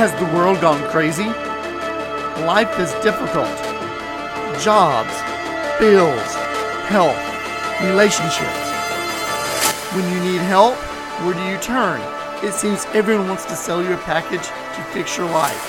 Has 0.00 0.14
the 0.14 0.34
world 0.34 0.62
gone 0.62 0.82
crazy? 0.88 1.26
Life 2.46 2.80
is 2.80 2.90
difficult. 3.04 3.52
Jobs, 4.58 5.12
bills, 5.78 6.34
health, 6.88 7.20
relationships. 7.84 8.64
When 9.92 10.10
you 10.10 10.32
need 10.32 10.40
help, 10.40 10.74
where 11.20 11.34
do 11.34 11.42
you 11.44 11.58
turn? 11.58 12.00
It 12.42 12.54
seems 12.54 12.86
everyone 12.94 13.28
wants 13.28 13.44
to 13.44 13.54
sell 13.54 13.84
you 13.84 13.92
a 13.92 13.98
package 13.98 14.40
to 14.40 14.82
fix 14.94 15.18
your 15.18 15.28
life. 15.28 15.60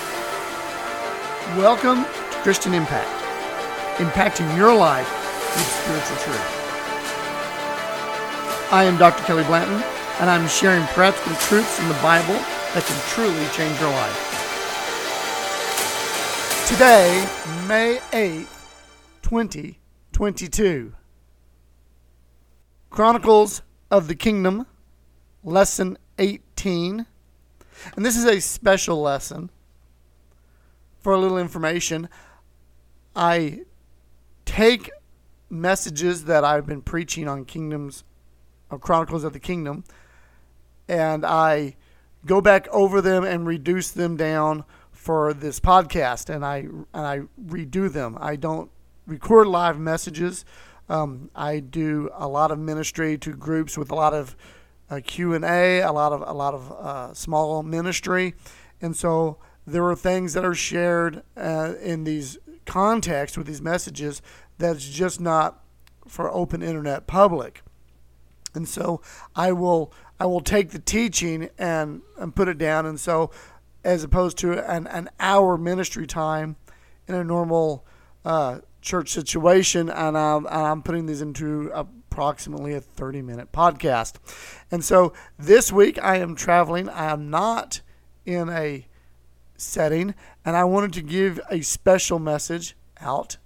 Welcome 1.57 2.05
to 2.05 2.37
Christian 2.41 2.73
Impact, 2.73 3.11
impacting 3.97 4.47
your 4.55 4.73
life 4.73 5.11
with 5.57 5.67
spiritual 5.83 6.15
truth. 6.23 6.47
I 8.71 8.85
am 8.85 8.97
Dr. 8.97 9.25
Kelly 9.25 9.43
Blanton, 9.43 9.83
and 10.21 10.29
I'm 10.29 10.47
sharing 10.47 10.85
practical 10.95 11.35
truths 11.35 11.77
from 11.77 11.89
the 11.89 11.95
Bible 11.95 12.39
that 12.73 12.85
can 12.85 12.99
truly 13.09 13.45
change 13.49 13.79
your 13.81 13.89
life. 13.91 14.37
Today, 16.67 17.27
May 17.67 17.99
8th, 18.11 18.47
2022. 19.23 20.93
Chronicles 22.89 23.61
of 23.89 24.07
the 24.07 24.15
Kingdom, 24.15 24.65
Lesson 25.43 25.97
18. 26.17 27.05
And 27.95 28.05
this 28.05 28.15
is 28.15 28.23
a 28.25 28.39
special 28.39 29.01
lesson. 29.01 29.49
For 30.99 31.11
a 31.11 31.17
little 31.17 31.37
information, 31.37 32.07
I 33.15 33.61
take 34.45 34.89
messages 35.49 36.23
that 36.25 36.45
I've 36.45 36.65
been 36.65 36.81
preaching 36.81 37.27
on 37.27 37.43
Kingdoms, 37.43 38.05
or 38.69 38.79
Chronicles 38.79 39.25
of 39.25 39.33
the 39.33 39.39
Kingdom, 39.39 39.83
and 40.87 41.25
I 41.25 41.75
go 42.25 42.41
back 42.41 42.67
over 42.69 43.01
them 43.01 43.23
and 43.23 43.45
reduce 43.45 43.91
them 43.91 44.17
down 44.17 44.63
for 44.91 45.33
this 45.33 45.59
podcast, 45.59 46.29
and 46.29 46.45
I 46.45 46.57
and 46.57 46.85
I 46.93 47.21
redo 47.43 47.91
them. 47.91 48.17
I 48.19 48.35
don't 48.35 48.69
record 49.07 49.47
live 49.47 49.79
messages. 49.79 50.45
Um, 50.89 51.31
I 51.35 51.59
do 51.59 52.09
a 52.13 52.27
lot 52.27 52.51
of 52.51 52.59
ministry 52.59 53.17
to 53.19 53.33
groups 53.33 53.77
with 53.77 53.91
a 53.91 53.95
lot 53.95 54.13
of 54.13 54.35
uh, 54.89 54.99
Q 55.03 55.33
and 55.33 55.45
A, 55.45 55.79
a 55.79 55.91
lot 55.91 56.11
of 56.11 56.21
a 56.21 56.33
lot 56.33 56.53
of 56.53 56.71
uh, 56.71 57.13
small 57.13 57.63
ministry, 57.63 58.35
and 58.81 58.95
so 58.95 59.37
there 59.65 59.85
are 59.85 59.95
things 59.95 60.33
that 60.33 60.45
are 60.45 60.55
shared 60.55 61.23
uh, 61.37 61.73
in 61.81 62.03
these 62.03 62.37
contexts 62.65 63.37
with 63.37 63.47
these 63.47 63.61
messages 63.61 64.21
that's 64.57 64.87
just 64.87 65.19
not 65.19 65.63
for 66.07 66.29
open 66.31 66.61
internet 66.61 67.07
public. 67.07 67.63
And 68.53 68.67
so 68.67 69.01
I 69.35 69.51
will 69.51 69.93
I 70.21 70.25
will 70.25 70.41
take 70.41 70.69
the 70.69 70.77
teaching 70.77 71.49
and, 71.57 72.03
and 72.15 72.35
put 72.35 72.47
it 72.47 72.59
down. 72.59 72.85
And 72.85 72.99
so 72.99 73.31
as 73.83 74.03
opposed 74.03 74.37
to 74.37 74.53
an, 74.71 74.85
an 74.85 75.09
hour 75.19 75.57
ministry 75.57 76.05
time 76.05 76.57
in 77.07 77.15
a 77.15 77.23
normal 77.23 77.87
uh, 78.23 78.59
church 78.83 79.09
situation, 79.09 79.89
and 79.89 80.15
I'm, 80.15 80.45
I'm 80.45 80.83
putting 80.83 81.07
these 81.07 81.23
into 81.23 81.71
approximately 81.73 82.75
a 82.75 82.81
30 82.81 83.23
minute 83.23 83.51
podcast. 83.51 84.17
And 84.69 84.85
so 84.85 85.11
this 85.39 85.71
week 85.71 85.97
I 86.03 86.17
am 86.17 86.35
traveling. 86.35 86.87
I 86.87 87.09
am 87.09 87.31
not 87.31 87.81
in 88.23 88.47
a 88.49 88.85
setting, 89.57 90.13
and 90.45 90.55
I 90.55 90.65
wanted 90.65 90.93
to 90.93 91.01
give 91.01 91.39
a 91.49 91.61
special 91.61 92.19
message 92.19 92.77
out 92.99 93.37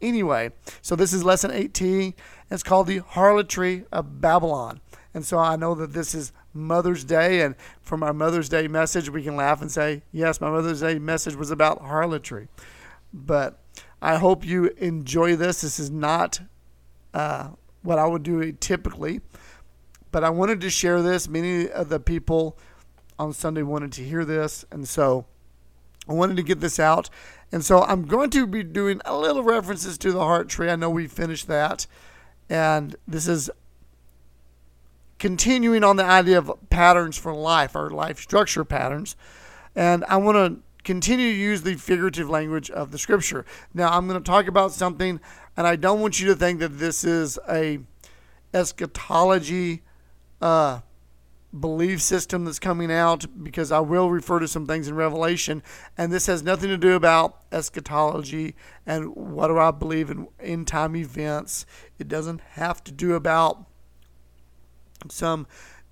anyway. 0.00 0.52
So 0.80 0.96
this 0.96 1.12
is 1.12 1.24
lesson 1.24 1.50
18. 1.50 2.14
It's 2.50 2.62
called 2.62 2.86
the 2.86 3.00
harlotry 3.00 3.84
of 3.92 4.22
Babylon. 4.22 4.80
And 5.14 5.24
so 5.24 5.38
I 5.38 5.56
know 5.56 5.74
that 5.74 5.92
this 5.92 6.14
is 6.14 6.32
Mother's 6.54 7.04
Day, 7.04 7.42
and 7.42 7.54
from 7.80 8.02
our 8.02 8.12
Mother's 8.12 8.48
Day 8.48 8.68
message, 8.68 9.10
we 9.10 9.22
can 9.22 9.36
laugh 9.36 9.60
and 9.60 9.70
say, 9.70 10.02
yes, 10.10 10.40
my 10.40 10.50
Mother's 10.50 10.80
Day 10.80 10.98
message 10.98 11.34
was 11.34 11.50
about 11.50 11.82
harlotry. 11.82 12.48
But 13.12 13.58
I 14.00 14.16
hope 14.16 14.44
you 14.44 14.66
enjoy 14.78 15.36
this. 15.36 15.60
This 15.60 15.78
is 15.78 15.90
not 15.90 16.40
uh, 17.12 17.50
what 17.82 17.98
I 17.98 18.06
would 18.06 18.22
do 18.22 18.52
typically, 18.52 19.20
but 20.10 20.24
I 20.24 20.30
wanted 20.30 20.60
to 20.62 20.70
share 20.70 21.02
this. 21.02 21.28
Many 21.28 21.68
of 21.68 21.88
the 21.88 22.00
people 22.00 22.58
on 23.18 23.32
Sunday 23.32 23.62
wanted 23.62 23.92
to 23.92 24.04
hear 24.04 24.24
this, 24.24 24.64
and 24.70 24.88
so 24.88 25.26
I 26.08 26.14
wanted 26.14 26.36
to 26.36 26.42
get 26.42 26.60
this 26.60 26.78
out. 26.78 27.10
And 27.52 27.64
so 27.64 27.82
I'm 27.82 28.06
going 28.06 28.30
to 28.30 28.46
be 28.46 28.62
doing 28.62 29.00
a 29.04 29.16
little 29.16 29.42
references 29.42 29.98
to 29.98 30.10
the 30.10 30.20
heart 30.20 30.48
tree. 30.48 30.70
I 30.70 30.76
know 30.76 30.90
we 30.90 31.06
finished 31.06 31.46
that. 31.48 31.86
And 32.48 32.96
this 33.06 33.28
is 33.28 33.50
continuing 35.22 35.84
on 35.84 35.94
the 35.94 36.04
idea 36.04 36.36
of 36.36 36.50
patterns 36.68 37.16
for 37.16 37.32
life 37.32 37.76
or 37.76 37.90
life 37.90 38.18
structure 38.18 38.64
patterns. 38.64 39.14
And 39.76 40.04
I 40.08 40.16
want 40.16 40.34
to 40.34 40.60
continue 40.82 41.30
to 41.30 41.38
use 41.38 41.62
the 41.62 41.76
figurative 41.76 42.28
language 42.28 42.72
of 42.72 42.90
the 42.90 42.98
scripture. 42.98 43.44
Now, 43.72 43.96
I'm 43.96 44.08
going 44.08 44.20
to 44.20 44.28
talk 44.28 44.48
about 44.48 44.72
something, 44.72 45.20
and 45.56 45.64
I 45.64 45.76
don't 45.76 46.00
want 46.00 46.18
you 46.18 46.26
to 46.26 46.34
think 46.34 46.58
that 46.58 46.80
this 46.80 47.04
is 47.04 47.38
a 47.48 47.78
eschatology 48.52 49.82
uh, 50.40 50.80
belief 51.58 52.02
system 52.02 52.44
that's 52.44 52.58
coming 52.58 52.90
out 52.90 53.24
because 53.44 53.70
I 53.70 53.78
will 53.78 54.10
refer 54.10 54.40
to 54.40 54.48
some 54.48 54.66
things 54.66 54.88
in 54.88 54.96
Revelation, 54.96 55.62
and 55.96 56.12
this 56.12 56.26
has 56.26 56.42
nothing 56.42 56.68
to 56.70 56.76
do 56.76 56.94
about 56.96 57.44
eschatology 57.52 58.56
and 58.84 59.14
what 59.14 59.46
do 59.46 59.58
I 59.60 59.70
believe 59.70 60.10
in 60.10 60.26
end 60.40 60.66
time 60.66 60.96
events. 60.96 61.64
It 62.00 62.08
doesn't 62.08 62.40
have 62.40 62.82
to 62.82 62.90
do 62.90 63.14
about 63.14 63.66
some 65.08 65.46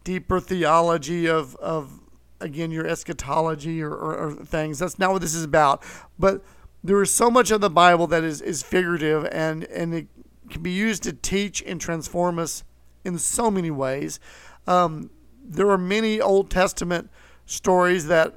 deeper 0.04 0.40
theology 0.40 1.26
of, 1.26 1.56
of 1.56 2.00
again, 2.40 2.70
your 2.70 2.86
eschatology 2.86 3.82
or, 3.82 3.92
or, 3.92 4.14
or 4.14 4.32
things. 4.32 4.78
That's 4.78 4.98
not 4.98 5.12
what 5.12 5.22
this 5.22 5.34
is 5.34 5.44
about. 5.44 5.82
But 6.18 6.42
there 6.82 7.00
is 7.02 7.10
so 7.10 7.30
much 7.30 7.50
of 7.50 7.60
the 7.60 7.70
Bible 7.70 8.06
that 8.08 8.24
is, 8.24 8.40
is 8.40 8.62
figurative 8.62 9.28
and, 9.30 9.64
and 9.64 9.94
it 9.94 10.06
can 10.48 10.62
be 10.62 10.70
used 10.70 11.02
to 11.04 11.12
teach 11.12 11.62
and 11.62 11.80
transform 11.80 12.38
us 12.38 12.64
in 13.04 13.18
so 13.18 13.50
many 13.50 13.70
ways. 13.70 14.18
Um, 14.66 15.10
there 15.42 15.70
are 15.70 15.78
many 15.78 16.20
Old 16.20 16.50
Testament 16.50 17.10
stories 17.46 18.06
that 18.06 18.34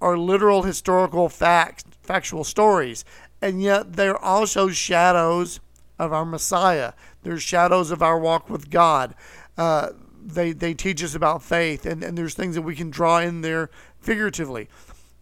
are 0.00 0.16
literal 0.18 0.62
historical 0.62 1.28
facts, 1.28 1.84
factual 2.02 2.44
stories, 2.44 3.04
and 3.40 3.62
yet 3.62 3.94
they're 3.94 4.22
also 4.22 4.68
shadows 4.68 5.60
of 5.98 6.12
our 6.12 6.24
Messiah. 6.24 6.92
They're 7.22 7.38
shadows 7.38 7.90
of 7.90 8.02
our 8.02 8.18
walk 8.18 8.50
with 8.50 8.70
God. 8.70 9.14
Uh, 9.56 9.90
they 10.24 10.52
they 10.52 10.74
teach 10.74 11.02
us 11.02 11.14
about 11.14 11.42
faith, 11.42 11.84
and, 11.86 12.02
and 12.02 12.16
there's 12.16 12.34
things 12.34 12.54
that 12.54 12.62
we 12.62 12.74
can 12.74 12.90
draw 12.90 13.18
in 13.18 13.42
there 13.42 13.70
figuratively. 14.00 14.68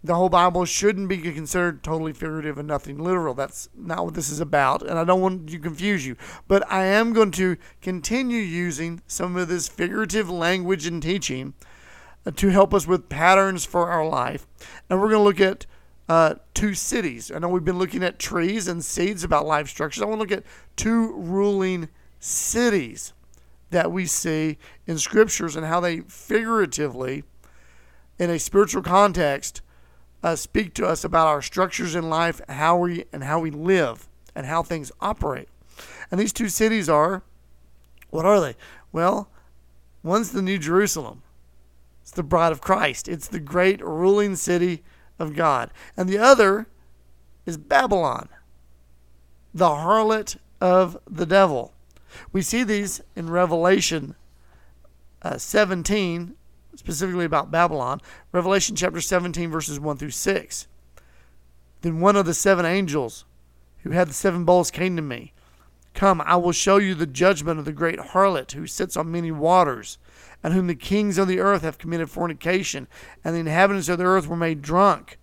The 0.05 0.15
whole 0.17 0.29
Bible 0.29 0.65
shouldn't 0.65 1.09
be 1.09 1.19
considered 1.19 1.85
totally 1.85 2.13
figurative 2.13 2.59
and 2.59 2.67
nothing 2.67 2.99
literal. 2.99 3.35
That's 3.35 3.69
not 3.77 4.05
what 4.05 4.15
this 4.15 4.31
is 4.31 4.41
about, 4.41 4.83
and 4.83 4.99
I 4.99 5.05
don't 5.05 5.21
want 5.21 5.49
to 5.51 5.59
confuse 5.61 6.05
you. 6.05 6.17
But 6.49 6.69
I 6.71 6.85
am 6.87 7.13
going 7.13 7.31
to 7.33 7.57
continue 7.81 8.41
using 8.41 9.01
some 9.07 9.37
of 9.37 9.47
this 9.49 9.69
figurative 9.69 10.29
language 10.29 10.87
and 10.87 11.01
teaching 11.01 11.55
uh, 12.27 12.33
to 12.33 12.49
help 12.49 12.75
us 12.75 12.87
with 12.87 13.09
patterns 13.09 13.65
for 13.65 13.91
our 13.91 14.05
life. 14.05 14.47
And 14.91 15.01
we're 15.01 15.11
going 15.11 15.21
to 15.21 15.25
look 15.25 15.41
at 15.41 15.67
uh, 16.09 16.35
two 16.53 16.75
cities. 16.75 17.31
I 17.31 17.39
know 17.39 17.49
we've 17.49 17.65
been 17.65 17.79
looking 17.79 18.03
at 18.03 18.19
trees 18.19 18.67
and 18.67 18.85
seeds 18.85 19.23
about 19.23 19.47
life 19.47 19.69
structures. 19.69 20.03
I 20.03 20.07
want 20.07 20.19
to 20.19 20.23
look 20.23 20.39
at 20.39 20.45
two 20.75 21.13
ruling 21.13 21.89
cities 22.19 23.13
that 23.73 23.91
we 23.91 24.07
see 24.07 24.59
in 24.87 24.99
scriptures 24.99 25.57
and 25.57 25.67
how 25.67 25.81
they 25.81 26.01
figuratively, 26.01 27.25
in 28.19 28.31
a 28.31 28.39
spiritual 28.39 28.83
context, 28.83 29.63
uh, 30.23 30.37
speak 30.37 30.73
to 30.75 30.87
us 30.87 31.05
about 31.05 31.27
our 31.27 31.43
structures 31.43 31.95
in 31.95 32.09
life, 32.09 32.41
how 32.49 32.77
we 32.77 33.05
and 33.13 33.25
how 33.25 33.41
we 33.41 33.51
live, 33.51 34.09
and 34.35 34.47
how 34.47 34.63
things 34.63 34.93
operate. 35.01 35.49
And 36.11 36.21
these 36.21 36.33
two 36.33 36.49
cities 36.49 36.89
are, 36.89 37.23
what 38.11 38.25
are 38.25 38.41
they? 38.41 38.55
Well, 38.93 39.29
one's 40.03 40.33
the 40.33 40.43
New 40.43 40.59
Jerusalem. 40.59 41.23
It's 42.03 42.11
the 42.11 42.23
bride 42.23 42.53
of 42.53 42.61
Christ. 42.61 43.09
It's 43.09 43.29
the 43.29 43.41
great 43.41 43.83
ruling 43.83 44.37
city 44.37 44.83
of 45.19 45.35
God. 45.35 45.71
And 45.97 46.09
the 46.09 46.19
other 46.19 46.67
is 47.47 47.57
Babylon, 47.57 48.29
the 49.55 49.69
harlot 49.69 50.37
of 50.61 50.99
the 51.11 51.27
devil. 51.27 51.73
We 52.33 52.43
see 52.43 52.65
these 52.65 53.01
in 53.17 53.31
Revelation 53.31 54.15
uh, 55.23 55.39
17, 55.39 56.35
specifically 56.75 57.25
about 57.25 57.51
Babylon. 57.51 58.01
Revelation 58.33 58.77
chapter 58.77 59.01
17, 59.01 59.51
verses 59.51 59.79
1 59.79 59.97
through 59.97 60.11
6. 60.11 60.67
Then 61.83 62.01
one 62.01 62.17
of 62.17 62.27
the 62.27 62.35
seven 62.35 62.65
angels 62.65 63.25
who 63.83 63.91
had 63.91 64.09
the 64.09 64.15
seven 64.15 64.45
bowls 64.45 64.71
came 64.71 64.97
to 64.97 65.03
me. 65.03 65.33
Come, 65.95 66.23
I 66.23 66.37
will 66.37 66.53
show 66.53 66.79
you 66.79 66.95
the 66.95 67.07
judgment 67.07 67.59
of 67.59 67.65
the 67.65 67.73
great 67.73 67.99
harlot 67.99 68.53
who 68.53 68.67
sits 68.67 68.97
on 68.97 69.13
many 69.13 69.31
waters, 69.31 69.99
and 70.43 70.55
whom 70.55 70.67
the 70.67 70.75
kings 70.75 71.19
of 71.19 71.29
the 71.29 71.41
earth 71.41 71.63
have 71.63 71.79
committed 71.79 72.11
fornication, 72.11 72.89
and 73.23 73.35
the 73.35 73.41
inhabitants 73.41 73.89
of 73.89 73.99
the 73.99 74.05
earth 74.05 74.27
were 74.27 74.37
made 74.37 74.63
drunk 74.63 75.19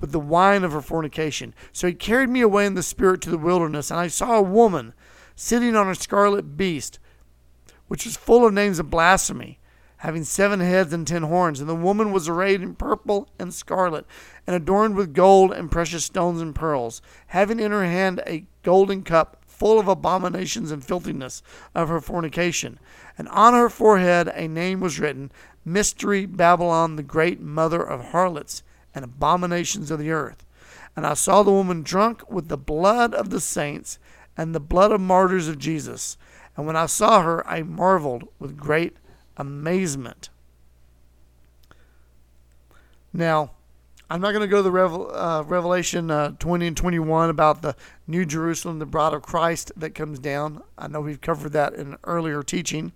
with 0.00 0.12
the 0.12 0.20
wine 0.20 0.64
of 0.64 0.72
her 0.72 0.80
fornication. 0.80 1.54
So 1.72 1.86
he 1.86 1.94
carried 1.94 2.28
me 2.28 2.40
away 2.40 2.66
in 2.66 2.74
the 2.74 2.82
spirit 2.82 3.20
to 3.22 3.30
the 3.30 3.38
wilderness, 3.38 3.90
and 3.90 4.00
I 4.00 4.08
saw 4.08 4.38
a 4.38 4.42
woman 4.42 4.94
sitting 5.36 5.76
on 5.76 5.88
a 5.88 5.94
scarlet 5.94 6.56
beast, 6.56 6.98
which 7.88 8.04
was 8.04 8.16
full 8.16 8.46
of 8.46 8.52
names 8.52 8.78
of 8.78 8.90
blasphemy, 8.90 9.58
having 9.98 10.24
seven 10.24 10.60
heads 10.60 10.92
and 10.92 11.06
ten 11.06 11.22
horns. 11.22 11.60
And 11.60 11.68
the 11.68 11.74
woman 11.74 12.12
was 12.12 12.28
arrayed 12.28 12.62
in 12.62 12.74
purple 12.74 13.28
and 13.38 13.52
scarlet, 13.52 14.06
and 14.46 14.54
adorned 14.54 14.96
with 14.96 15.14
gold 15.14 15.52
and 15.52 15.70
precious 15.70 16.04
stones 16.04 16.40
and 16.40 16.54
pearls, 16.54 17.00
having 17.28 17.60
in 17.60 17.70
her 17.70 17.84
hand 17.84 18.22
a 18.26 18.46
golden 18.62 19.02
cup 19.02 19.42
full 19.46 19.78
of 19.78 19.88
abominations 19.88 20.70
and 20.70 20.84
filthiness 20.84 21.42
of 21.74 21.88
her 21.88 22.00
fornication. 22.00 22.78
And 23.16 23.28
on 23.28 23.54
her 23.54 23.68
forehead 23.68 24.28
a 24.34 24.48
name 24.48 24.80
was 24.80 24.98
written 24.98 25.30
Mystery 25.64 26.26
Babylon, 26.26 26.96
the 26.96 27.02
great 27.02 27.40
mother 27.40 27.82
of 27.82 28.06
harlots 28.06 28.62
and 28.94 29.04
abominations 29.04 29.90
of 29.90 29.98
the 29.98 30.10
earth. 30.10 30.44
And 30.96 31.06
I 31.06 31.14
saw 31.14 31.42
the 31.42 31.50
woman 31.50 31.82
drunk 31.82 32.28
with 32.30 32.48
the 32.48 32.56
blood 32.56 33.14
of 33.14 33.30
the 33.30 33.40
saints 33.40 33.98
and 34.36 34.54
the 34.54 34.60
blood 34.60 34.92
of 34.92 35.00
martyrs 35.00 35.48
of 35.48 35.58
Jesus. 35.58 36.16
And 36.56 36.66
when 36.66 36.76
I 36.76 36.86
saw 36.86 37.22
her, 37.22 37.46
I 37.48 37.62
marveled 37.62 38.28
with 38.38 38.56
great 38.56 38.96
amazement. 39.36 40.30
Now, 43.12 43.52
I'm 44.10 44.20
not 44.20 44.32
going 44.32 44.42
to 44.42 44.48
go 44.48 44.58
to 44.58 44.62
the 44.62 44.70
Revel, 44.70 45.14
uh, 45.14 45.42
Revelation 45.42 46.10
uh, 46.10 46.32
20 46.38 46.66
and 46.66 46.76
21 46.76 47.30
about 47.30 47.62
the 47.62 47.74
New 48.06 48.24
Jerusalem, 48.24 48.78
the 48.78 48.86
bride 48.86 49.14
of 49.14 49.22
Christ 49.22 49.72
that 49.76 49.94
comes 49.94 50.18
down. 50.18 50.62
I 50.76 50.88
know 50.88 51.00
we've 51.00 51.20
covered 51.20 51.52
that 51.52 51.74
in 51.74 51.96
earlier 52.04 52.42
teaching. 52.42 52.92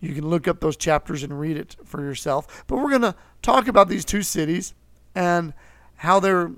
You 0.00 0.14
can 0.14 0.28
look 0.28 0.46
up 0.46 0.60
those 0.60 0.76
chapters 0.76 1.22
and 1.22 1.40
read 1.40 1.56
it 1.56 1.76
for 1.84 2.00
yourself. 2.00 2.64
But 2.66 2.76
we're 2.76 2.90
going 2.90 3.02
to 3.02 3.16
talk 3.42 3.66
about 3.66 3.88
these 3.88 4.04
two 4.04 4.22
cities 4.22 4.74
and 5.14 5.52
how 5.96 6.20
they're 6.20 6.52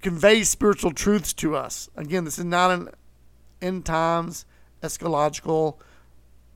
convey 0.00 0.42
spiritual 0.44 0.92
truths 0.92 1.32
to 1.34 1.56
us. 1.56 1.88
Again, 1.96 2.24
this 2.24 2.38
is 2.38 2.44
not 2.44 2.70
an 2.70 2.88
end 3.60 3.84
times 3.84 4.44
eschatological 4.82 5.76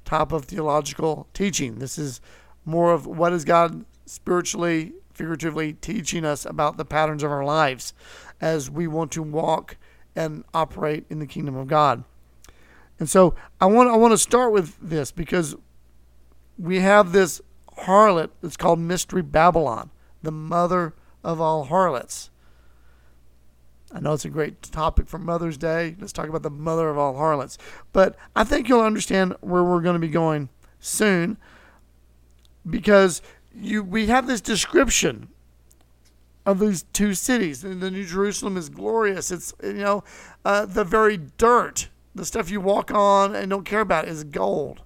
type 0.05 0.33
of 0.33 0.47
theological 0.47 1.27
teaching. 1.35 1.79
This 1.79 1.99
is 1.99 2.21
more 2.65 2.93
of 2.93 3.07
what 3.07 3.33
is 3.33 3.45
God 3.45 3.85
spiritually, 4.07 4.93
figuratively 5.13 5.75
teaching 5.75 6.25
us 6.25 6.45
about 6.45 6.77
the 6.77 6.85
patterns 6.85 7.23
of 7.23 7.31
our 7.31 7.45
lives 7.45 7.95
as 8.41 8.71
we 8.71 8.87
want 8.87 9.13
to 9.13 9.23
walk 9.23 9.77
and 10.17 10.45
operate 10.53 11.05
in 11.11 11.19
the 11.19 11.27
kingdom 11.27 11.57
of 11.57 11.67
God. 11.67 12.05
And 12.99 13.09
so 13.09 13.35
I 13.61 13.67
want 13.67 13.91
I 13.91 13.97
want 13.97 14.13
to 14.13 14.19
start 14.19 14.53
with 14.53 14.77
this 14.81 15.11
because 15.11 15.57
we 16.59 16.81
have 16.81 17.13
this 17.13 17.41
harlot 17.79 18.31
that's 18.41 18.57
called 18.57 18.79
Mystery 18.79 19.23
Babylon, 19.23 19.91
the 20.23 20.31
mother 20.31 20.95
of 21.25 21.41
all 21.41 21.65
harlots. 21.65 22.31
I 23.95 24.01
know 24.01 24.13
it's 24.13 24.25
a 24.25 24.31
great 24.31 24.61
topic 24.61 25.07
for 25.07 25.19
Mother's 25.19 25.57
Day. 25.57 25.95
Let's 26.01 26.13
talk 26.13 26.29
about 26.29 26.43
the 26.43 26.51
mother 26.51 26.89
of 26.89 26.99
all 26.99 27.17
harlots. 27.17 27.57
But 27.93 28.17
I 28.35 28.43
think 28.43 28.69
you'll 28.69 28.81
understand 28.81 29.37
where 29.41 29.63
we're 29.63 29.81
going 29.81 29.95
to 29.95 30.01
be 30.01 30.09
going 30.09 30.49
soon 30.81 31.39
because 32.69 33.23
you 33.55 33.85
we 33.85 34.07
have 34.07 34.27
this 34.27 34.41
description 34.41 35.29
of 36.45 36.59
these 36.59 36.83
two 36.93 37.15
cities. 37.15 37.63
and 37.63 37.81
The 37.81 37.91
New 37.91 38.05
Jerusalem 38.05 38.57
is 38.57 38.69
glorious. 38.69 39.31
It's 39.31 39.55
you 39.63 39.75
know 39.75 40.03
uh, 40.45 40.67
the 40.67 40.83
very 40.83 41.17
dirt, 41.39 41.89
the 42.17 42.25
stuff 42.25 42.51
you 42.51 42.61
walk 42.61 42.91
on 42.91 43.37
and 43.37 43.49
don't 43.49 43.65
care 43.65 43.81
about, 43.81 44.09
is 44.09 44.25
gold. 44.25 44.83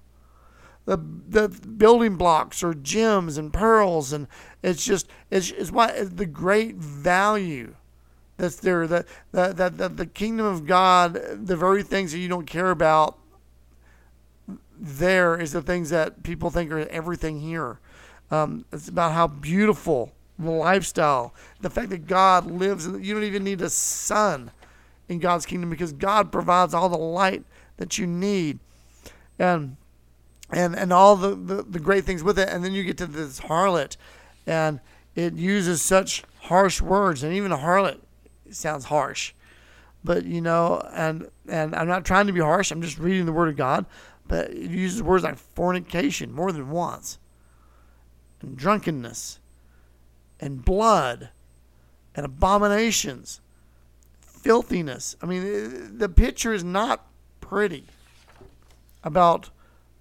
The 0.85 0.97
the 0.97 1.49
building 1.49 2.15
blocks 2.15 2.63
are 2.63 2.75
gems 2.75 3.39
and 3.39 3.51
pearls, 3.51 4.13
and 4.13 4.27
it's 4.61 4.85
just 4.85 5.07
it's, 5.31 5.49
it's 5.49 5.71
why 5.71 6.03
the 6.03 6.27
great 6.27 6.75
value 6.75 7.73
that's 8.39 8.55
there. 8.55 8.87
That, 8.87 9.05
that, 9.33 9.57
that, 9.57 9.77
that 9.77 9.97
the 9.97 10.05
kingdom 10.05 10.45
of 10.45 10.65
God, 10.65 11.13
the 11.13 11.57
very 11.57 11.83
things 11.83 12.11
that 12.13 12.19
you 12.19 12.29
don't 12.29 12.47
care 12.47 12.71
about, 12.71 13.19
there 14.79 15.39
is 15.39 15.51
the 15.51 15.61
things 15.61 15.89
that 15.89 16.23
people 16.23 16.49
think 16.49 16.71
are 16.71 16.79
everything 16.87 17.41
here. 17.41 17.79
Um, 18.31 18.65
it's 18.71 18.87
about 18.87 19.11
how 19.11 19.27
beautiful 19.27 20.13
the 20.37 20.51
lifestyle, 20.51 21.33
the 21.59 21.69
fact 21.69 21.89
that 21.89 22.07
God 22.07 22.49
lives, 22.49 22.85
and 22.85 23.05
you 23.05 23.13
don't 23.13 23.25
even 23.25 23.43
need 23.43 23.61
a 23.61 23.69
sun 23.69 24.51
in 25.09 25.19
God's 25.19 25.45
kingdom 25.45 25.69
because 25.69 25.91
God 25.91 26.31
provides 26.31 26.73
all 26.73 26.87
the 26.87 26.97
light 26.97 27.43
that 27.75 27.97
you 27.97 28.07
need, 28.07 28.59
and 29.37 29.75
and 30.49 30.75
and 30.75 30.93
all 30.93 31.17
the, 31.17 31.35
the, 31.35 31.63
the 31.63 31.79
great 31.79 32.05
things 32.05 32.23
with 32.23 32.39
it. 32.39 32.47
And 32.47 32.63
then 32.63 32.71
you 32.71 32.83
get 32.83 32.97
to 32.99 33.07
this 33.07 33.41
harlot, 33.41 33.97
and 34.47 34.79
it 35.15 35.33
uses 35.33 35.81
such 35.81 36.23
harsh 36.43 36.79
words, 36.79 37.21
and 37.21 37.33
even 37.33 37.51
a 37.51 37.57
harlot 37.57 37.99
sounds 38.51 38.85
harsh, 38.85 39.33
but 40.03 40.25
you 40.25 40.41
know, 40.41 40.81
and 40.93 41.29
and 41.47 41.75
I'm 41.75 41.87
not 41.87 42.05
trying 42.05 42.27
to 42.27 42.33
be 42.33 42.39
harsh. 42.39 42.71
I'm 42.71 42.81
just 42.81 42.99
reading 42.99 43.25
the 43.25 43.33
Word 43.33 43.49
of 43.49 43.55
God, 43.55 43.85
but 44.27 44.51
it 44.51 44.71
uses 44.71 45.03
words 45.03 45.23
like 45.23 45.37
fornication 45.37 46.31
more 46.31 46.51
than 46.51 46.69
once, 46.69 47.19
and 48.41 48.57
drunkenness, 48.57 49.39
and 50.39 50.63
blood, 50.63 51.29
and 52.15 52.25
abominations, 52.25 53.41
filthiness. 54.21 55.15
I 55.21 55.25
mean, 55.25 55.97
the 55.97 56.09
picture 56.09 56.53
is 56.53 56.63
not 56.63 57.05
pretty 57.41 57.85
about 59.03 59.49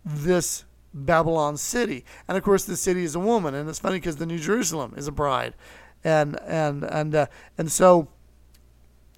this 0.04 0.64
Babylon 0.94 1.56
city. 1.56 2.04
And 2.26 2.36
of 2.36 2.44
course, 2.44 2.64
the 2.64 2.76
city 2.76 3.04
is 3.04 3.14
a 3.14 3.20
woman, 3.20 3.54
and 3.54 3.68
it's 3.68 3.78
funny 3.78 3.96
because 3.96 4.16
the 4.16 4.26
New 4.26 4.38
Jerusalem 4.38 4.94
is 4.96 5.06
a 5.06 5.12
bride, 5.12 5.54
and 6.02 6.38
and 6.46 6.84
and 6.84 7.14
uh, 7.14 7.26
and 7.56 7.70
so 7.70 8.08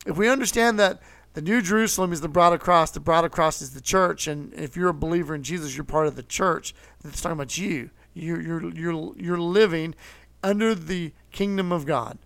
if 0.06 0.17
we 0.17 0.29
understand 0.29 0.79
that 0.79 1.00
the 1.35 1.43
New 1.43 1.62
Jerusalem 1.62 2.12
is 2.12 2.20
the 2.20 2.29
of 2.29 2.61
Christ, 2.61 2.94
the 2.94 3.12
of 3.12 3.31
Christ 3.31 3.62
is 3.62 3.70
the 3.70 3.81
church, 3.81 4.26
and 4.26 4.52
if 4.55 4.76
you're 4.76 4.88
a 4.88 4.94
believer 4.94 5.35
in 5.35 5.43
Jesus, 5.43 5.76
you're 5.76 5.85
part 5.85 6.06
of 6.06 6.17
the 6.17 6.23
church. 6.23 6.75
It's 7.05 7.20
talking 7.20 7.35
about 7.35 7.56
you. 7.56 7.91
You're 8.14 8.41
you're 8.41 8.75
you're 8.75 9.12
you're 9.17 9.38
living 9.38 9.94
under 10.43 10.75
the 10.75 11.12
kingdom 11.31 11.70
of 11.70 11.87
God. 11.87 12.19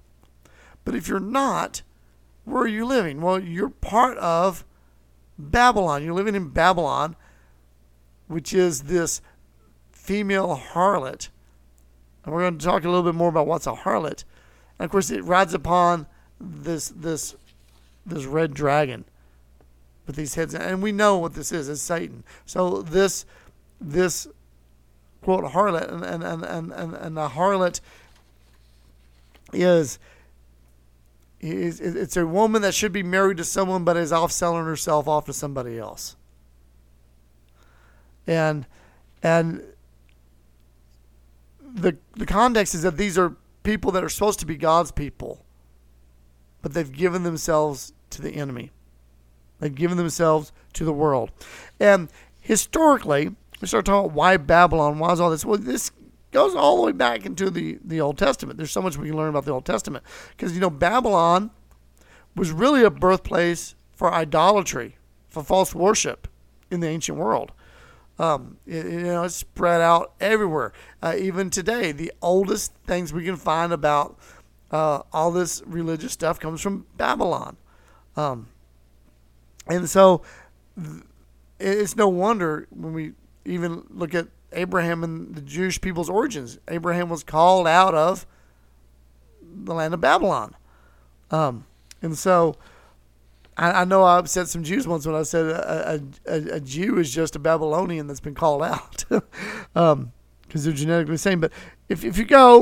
But 0.85 0.94
if 0.94 1.09
you're 1.09 1.21
not, 1.21 1.82
where 2.44 2.62
are 2.62 2.69
you 2.69 2.87
living? 2.87 3.21
Well, 3.21 3.38
you're 3.38 3.69
part 3.69 4.17
of 4.19 4.65
Babylon. 5.38 6.03
You're 6.03 6.15
living 6.15 6.35
in 6.35 6.49
Babylon, 6.49 7.17
which 8.29 8.55
is 8.55 8.82
this 8.82 9.20
female 9.93 10.61
harlot. 10.73 11.29
And 12.25 12.35
we're 12.35 12.41
going 12.41 12.59
to 12.59 12.65
talk 12.65 12.85
a 12.85 12.88
little 12.88 13.03
bit 13.03 13.15
more 13.15 13.29
about 13.29 13.47
what's 13.47 13.67
a 13.67 13.73
harlot. 13.73 14.25
And 14.79 14.85
of 14.85 14.91
course, 14.91 15.11
it 15.11 15.25
rides 15.25 15.53
upon 15.53 16.06
this 16.41 16.88
this 16.88 17.37
this 18.06 18.25
red 18.25 18.55
dragon 18.55 19.05
with 20.06 20.17
these 20.17 20.35
heads, 20.35 20.55
and 20.55 20.83
we 20.83 20.93
know 20.93 21.19
what 21.19 21.35
this 21.35 21.53
is. 21.53 21.69
It's 21.69 21.81
Satan. 21.81 22.25
So 22.47 22.83
this 22.83 23.25
this 23.81 24.27
quote 25.23 25.45
harlot 25.45 25.91
and 25.91 26.05
and 26.05 26.45
and 26.45 26.73
and, 26.73 26.95
and, 26.95 27.17
the 27.17 27.29
harlot 27.29 27.81
is. 29.53 29.99
Is, 31.41 31.79
it's 31.79 32.17
a 32.17 32.27
woman 32.27 32.63
that 32.63 32.73
should 32.73 32.93
be 32.93 33.03
married 33.03 33.37
to 33.37 33.44
someone 33.44 33.84
but 33.84 33.99
is 33.99 34.13
off 34.13 34.32
selling 34.32 34.65
herself 34.65 35.06
off 35.06 35.27
to 35.27 35.34
somebody 35.34 35.79
else. 35.79 36.17
And 38.27 38.67
and 39.23 39.63
the 41.61 41.99
the 42.17 42.25
context 42.25 42.75
is 42.75 42.81
that 42.81 42.96
these 42.96 43.19
are 43.19 43.37
people 43.63 43.91
that 43.93 44.03
are 44.03 44.08
supposed 44.08 44.41
to 44.41 44.46
be 44.46 44.56
God's 44.56 44.91
people 44.91 45.44
but 46.65 46.73
they've 46.73 46.93
given 46.93 47.25
themselves 47.25 47.93
to 48.09 48.23
the 48.23 48.37
enemy. 48.37 48.71
They've 49.61 49.75
given 49.75 49.99
themselves 49.99 50.51
to 50.73 50.85
the 50.87 50.94
world. 50.94 51.31
And 51.79 52.09
historically, 52.41 53.37
we 53.61 53.69
start 53.69 53.85
talking 53.85 54.06
about 54.06 54.17
why 54.17 54.39
Babylon, 54.39 54.99
why 54.99 55.13
is 55.13 55.21
all 55.21 55.31
this? 55.31 55.44
Well, 55.44 55.59
this 55.59 55.91
goes 56.33 56.55
all 56.55 56.77
the 56.77 56.83
way 56.85 56.93
back 56.93 57.27
into 57.27 57.51
the, 57.51 57.79
the 57.85 58.01
Old 58.01 58.17
Testament. 58.17 58.56
There's 58.56 58.73
so 58.73 58.81
much 58.81 58.97
we 58.97 59.09
can 59.09 59.17
learn 59.17 59.29
about 59.29 59.44
the 59.44 59.53
Old 59.53 59.67
Testament. 59.67 60.05
Because, 60.31 60.55
you 60.55 60.61
know, 60.61 60.71
Babylon 60.71 61.51
was 62.35 62.51
really 62.51 62.83
a 62.83 62.91
birthplace 62.91 63.75
for 63.93 64.11
idolatry, 64.11 64.97
for 65.29 65.43
false 65.43 65.75
worship 65.75 66.29
in 66.71 66.81
the 66.81 66.89
ancient 66.89 67.19
world. 67.19 67.53
Um, 68.19 68.56
it, 68.67 68.87
you 68.87 69.03
know, 69.03 69.25
it's 69.25 69.37
spread 69.37 69.83
out 69.83 70.15
everywhere. 70.19 70.73
Uh, 71.03 71.15
even 71.19 71.51
today, 71.51 71.93
the 71.93 72.11
oldest 72.23 72.73
things 72.87 73.13
we 73.13 73.27
can 73.27 73.37
find 73.37 73.71
about 73.71 74.19
uh, 74.75 75.03
all 75.13 75.31
this 75.31 75.63
religious 75.67 76.13
stuff 76.13 76.41
comes 76.41 76.61
from 76.61 76.85
Babylon. 76.97 77.57
Um, 78.17 78.49
and 79.69 79.89
so 79.89 80.23
it's 81.61 81.95
no 81.95 82.09
wonder 82.09 82.67
when 82.71 82.93
we 82.93 83.13
even 83.45 83.85
look 83.89 84.15
at 84.15 84.27
Abraham 84.53 85.05
and 85.05 85.37
the 85.37 85.43
Jewish 85.43 85.81
people's 85.81 86.11
origins. 86.11 86.59
Abraham 86.67 87.09
was 87.09 87.23
called 87.23 87.69
out 87.69 87.95
of 87.95 88.27
the 89.41 89.73
land 89.73 89.95
of 89.95 90.01
Babylon. 90.01 90.57
Um, 91.31 91.67
and 92.03 92.19
so 92.19 92.57
I, 93.57 93.83
I, 93.83 93.85
know 93.85 94.03
I 94.03 94.19
upset 94.19 94.49
some 94.49 94.65
Jews 94.65 94.89
once 94.89 95.07
when 95.07 95.15
I 95.15 95.23
said 95.23 95.47
a, 95.47 96.03
a, 96.27 96.57
a 96.57 96.61
Jew 96.61 96.99
is 96.99 97.15
just 97.15 97.37
a 97.37 97.39
Babylonian 97.39 98.09
that's 98.09 98.19
been 98.19 98.35
called 98.35 98.65
out. 98.65 99.05
um, 99.77 100.13
because 100.55 100.63
they're 100.63 100.73
genetically 100.73 101.15
the 101.15 101.19
same. 101.19 101.41
But 101.41 101.51
if, 101.89 102.05
if 102.05 102.17
you 102.17 102.25
go, 102.25 102.61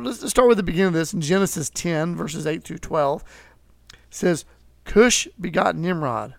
let's 0.00 0.30
start 0.30 0.46
with 0.46 0.56
the 0.56 0.62
beginning 0.62 0.86
of 0.86 0.92
this 0.92 1.12
in 1.12 1.20
Genesis 1.20 1.68
10, 1.68 2.14
verses 2.14 2.46
8 2.46 2.62
through 2.62 2.78
12. 2.78 3.24
says, 4.08 4.44
Cush 4.84 5.26
begot 5.40 5.74
Nimrod. 5.74 6.36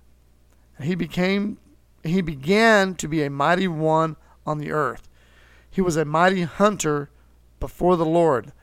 And 0.78 0.88
he 0.88 0.96
became 0.96 1.58
he 2.06 2.22
began 2.22 2.96
to 2.96 3.10
be 3.10 3.24
a 3.24 3.30
mighty 3.30 3.68
one 3.68 4.16
on 4.46 4.60
the 4.60 4.72
earth. 4.72 5.10
he 5.70 5.82
was 5.82 5.98
a 5.98 6.06
mighty 6.06 6.44
hunter 6.44 7.10
before 7.60 7.98
the 7.98 8.06
Lord. 8.06 8.54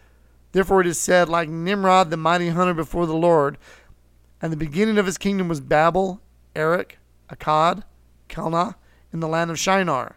Therefore 0.53 0.81
it 0.81 0.87
is 0.87 0.99
said, 0.99 1.29
like 1.29 1.51
Nimrod, 1.51 2.09
the 2.09 2.17
mighty 2.17 2.49
hunter 2.49 2.73
before 2.73 3.05
the 3.05 3.13
Lord. 3.13 3.59
And 4.41 4.51
the 4.51 4.57
beginning 4.57 4.97
of 4.97 5.05
his 5.05 5.19
kingdom 5.19 5.49
was 5.49 5.61
Babel, 5.61 6.23
Erech, 6.57 6.97
Akkad, 7.29 7.83
Calneh, 8.31 8.75
in 9.13 9.21
the 9.21 9.29
land 9.29 9.51
of 9.51 9.59
Shinar. 9.59 10.17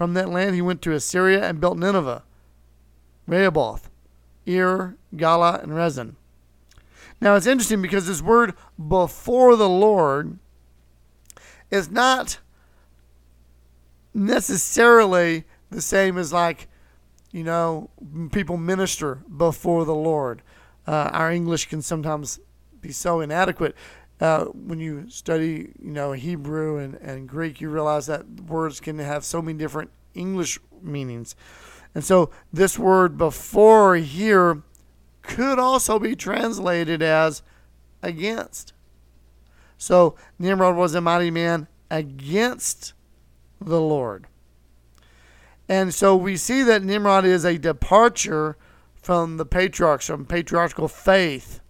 From 0.00 0.14
that 0.14 0.30
land 0.30 0.54
he 0.54 0.62
went 0.62 0.80
to 0.80 0.92
Assyria 0.92 1.46
and 1.46 1.60
built 1.60 1.76
Nineveh, 1.76 2.22
Rehoboth, 3.26 3.90
Ir, 4.46 4.96
Calah, 5.14 5.62
and 5.62 5.72
Resen. 5.72 6.14
Now 7.20 7.34
it's 7.34 7.46
interesting 7.46 7.82
because 7.82 8.06
this 8.06 8.22
word 8.22 8.54
before 8.78 9.56
the 9.56 9.68
Lord 9.68 10.38
is 11.70 11.90
not 11.90 12.38
necessarily 14.14 15.44
the 15.68 15.82
same 15.82 16.16
as 16.16 16.32
like, 16.32 16.68
you 17.30 17.44
know, 17.44 17.90
people 18.32 18.56
minister 18.56 19.16
before 19.36 19.84
the 19.84 19.94
Lord. 19.94 20.40
Uh, 20.86 21.10
our 21.12 21.30
English 21.30 21.66
can 21.66 21.82
sometimes 21.82 22.40
be 22.80 22.90
so 22.90 23.20
inadequate. 23.20 23.76
Uh, 24.20 24.44
when 24.46 24.78
you 24.78 25.08
study, 25.08 25.72
you 25.80 25.92
know, 25.92 26.12
Hebrew 26.12 26.76
and, 26.76 26.94
and 26.96 27.28
Greek, 27.28 27.60
you 27.60 27.70
realize 27.70 28.06
that 28.06 28.26
words 28.28 28.78
can 28.78 28.98
have 28.98 29.24
so 29.24 29.40
many 29.40 29.56
different 29.56 29.90
English 30.14 30.58
meanings. 30.82 31.34
And 31.94 32.04
so 32.04 32.30
this 32.52 32.78
word 32.78 33.16
before 33.16 33.96
here 33.96 34.62
could 35.22 35.58
also 35.58 35.98
be 35.98 36.14
translated 36.14 37.02
as 37.02 37.42
against. 38.02 38.72
So 39.78 40.14
Nimrod 40.38 40.76
was 40.76 40.94
a 40.94 41.00
mighty 41.00 41.30
man 41.30 41.66
against 41.90 42.92
the 43.60 43.80
Lord. 43.80 44.26
And 45.68 45.94
so 45.94 46.16
we 46.16 46.36
see 46.36 46.62
that 46.64 46.82
Nimrod 46.82 47.24
is 47.24 47.44
a 47.44 47.56
departure 47.56 48.56
from 48.94 49.36
the 49.38 49.46
patriarchs, 49.46 50.06
from 50.06 50.26
patriarchal 50.26 50.88
faith 50.88 51.60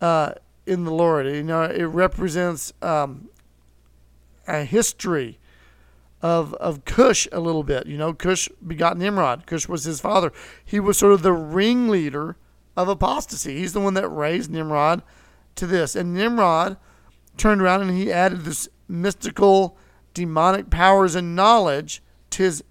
uh, 0.00 0.34
in 0.66 0.84
the 0.84 0.92
Lord. 0.92 1.26
You 1.26 1.42
know, 1.42 1.62
it 1.62 1.84
represents 1.84 2.72
um, 2.82 3.28
a 4.46 4.64
history 4.64 5.38
of 6.20 6.54
of 6.54 6.84
Cush 6.84 7.26
a 7.32 7.40
little 7.40 7.64
bit. 7.64 7.86
You 7.86 7.98
know, 7.98 8.14
Cush 8.14 8.48
begot 8.64 8.96
Nimrod. 8.96 9.46
Cush 9.46 9.68
was 9.68 9.84
his 9.84 10.00
father. 10.00 10.32
He 10.64 10.80
was 10.80 10.98
sort 10.98 11.12
of 11.12 11.22
the 11.22 11.32
ringleader 11.32 12.36
of 12.76 12.88
apostasy. 12.88 13.58
He's 13.58 13.72
the 13.72 13.80
one 13.80 13.94
that 13.94 14.08
raised 14.08 14.50
Nimrod 14.50 15.02
to 15.56 15.66
this. 15.66 15.94
And 15.96 16.14
Nimrod 16.14 16.76
turned 17.36 17.60
around 17.60 17.82
and 17.82 17.90
he 17.90 18.12
added 18.12 18.44
this 18.44 18.68
mystical, 18.88 19.76
demonic 20.14 20.70
powers 20.70 21.14
and 21.14 21.34
knowledge 21.34 22.02
to 22.30 22.44
his 22.44 22.64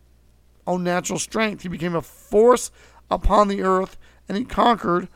own 0.65 0.83
natural 0.83 1.19
strength. 1.19 1.63
He 1.63 1.69
became 1.69 1.95
a 1.95 2.01
force 2.01 2.71
upon 3.09 3.47
the 3.47 3.61
earth 3.61 3.97
and 4.27 4.37
he 4.37 4.45
conquered 4.45 5.09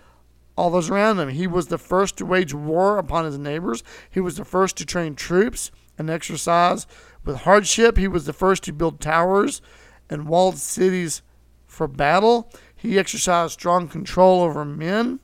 all 0.57 0.69
those 0.69 0.89
around 0.89 1.19
him. 1.19 1.29
He 1.29 1.47
was 1.47 1.67
the 1.67 1.77
first 1.77 2.17
to 2.17 2.25
wage 2.25 2.53
war 2.53 2.97
upon 2.97 3.25
his 3.25 3.37
neighbors. 3.37 3.83
He 4.09 4.19
was 4.19 4.37
the 4.37 4.45
first 4.45 4.77
to 4.77 4.85
train 4.85 5.15
troops 5.15 5.71
and 5.97 6.09
exercise 6.09 6.87
with 7.23 7.37
hardship. 7.37 7.97
He 7.97 8.07
was 8.07 8.25
the 8.25 8.33
first 8.33 8.63
to 8.63 8.73
build 8.73 8.99
towers 8.99 9.61
and 10.09 10.27
walled 10.27 10.57
cities 10.57 11.21
for 11.65 11.87
battle. 11.87 12.51
He 12.75 12.97
exercised 12.99 13.53
strong 13.53 13.87
control 13.87 14.41
over 14.41 14.63
men. 14.63 15.19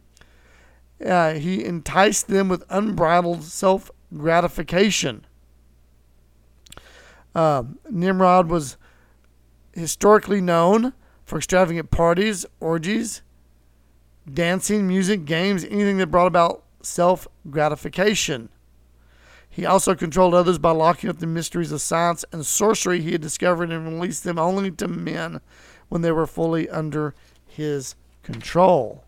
Uh, 1.03 1.33
he 1.33 1.63
enticed 1.63 2.27
them 2.27 2.49
with 2.49 2.63
unbridled 2.69 3.43
self 3.43 3.89
gratification. 4.13 5.25
Uh, 7.33 7.63
Nimrod 7.89 8.49
was 8.49 8.77
historically 9.73 10.41
known 10.41 10.93
for 11.23 11.37
extravagant 11.37 11.91
parties, 11.91 12.45
orgies, 12.59 13.21
dancing, 14.31 14.87
music, 14.87 15.25
games, 15.25 15.63
anything 15.65 15.97
that 15.97 16.07
brought 16.07 16.27
about 16.27 16.63
self 16.81 17.27
gratification. 17.49 18.49
He 19.49 19.65
also 19.65 19.95
controlled 19.95 20.33
others 20.33 20.57
by 20.57 20.71
locking 20.71 21.09
up 21.09 21.19
the 21.19 21.27
mysteries 21.27 21.71
of 21.71 21.81
science 21.81 22.23
and 22.31 22.45
sorcery 22.45 23.01
he 23.01 23.11
had 23.11 23.21
discovered 23.21 23.69
and 23.69 23.85
released 23.85 24.23
them 24.23 24.39
only 24.39 24.71
to 24.71 24.87
men 24.87 25.41
when 25.89 26.01
they 26.01 26.11
were 26.11 26.25
fully 26.25 26.69
under 26.69 27.13
his 27.45 27.95
control. 28.23 29.03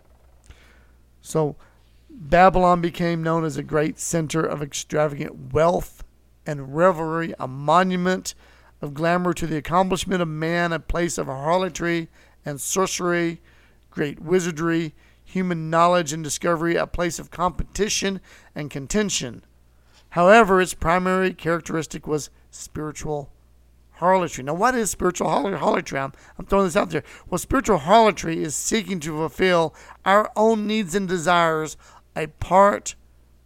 So, 1.22 1.55
Babylon 2.10 2.82
became 2.82 3.24
known 3.24 3.46
as 3.46 3.55
a 3.55 3.63
great 3.63 3.98
center 4.00 4.41
of 4.41 4.62
extravagant 4.62 5.53
wealth 5.53 6.03
and 6.46 6.75
revelry, 6.75 7.34
a 7.39 7.48
monument 7.48 8.36
of 8.82 8.93
glamour 8.93 9.34
to 9.34 9.48
the 9.48 9.55
accomplishment 9.55 10.22
of 10.22 10.27
man, 10.27 10.74
a 10.74 10.79
place 10.79 11.17
of 11.17 11.27
harlotry 11.27 12.10
and 12.46 12.60
sorcery, 12.60 13.41
great 13.89 14.20
wizardry, 14.20 14.93
human 15.34 15.70
knowledge 15.70 16.13
and 16.13 16.24
discovery, 16.24 16.75
a 16.75 16.86
place 16.86 17.18
of 17.18 17.32
competition 17.32 18.22
and 18.54 18.70
contention. 18.70 19.44
However, 20.10 20.62
its 20.62 20.75
primary 20.75 21.34
characteristic 21.34 22.06
was 22.06 22.30
spiritual 22.52 23.32
harlotry. 23.94 24.44
Now, 24.44 24.54
what 24.54 24.75
is 24.75 24.92
spiritual 24.92 25.30
harlotry? 25.30 25.98
I'm, 25.98 26.13
I'm 26.38 26.46
throwing 26.46 26.66
this 26.66 26.75
out 26.75 26.92
there. 26.92 27.04
Well, 27.28 27.40
spiritual 27.40 27.80
harlotry 27.80 28.44
is 28.44 28.54
seeking 28.56 29.00
to 29.02 29.18
fulfill 29.18 29.74
our 30.06 30.32
own 30.36 30.68
needs 30.68 30.94
and 30.94 31.08
desires 31.08 31.78
apart 32.16 32.94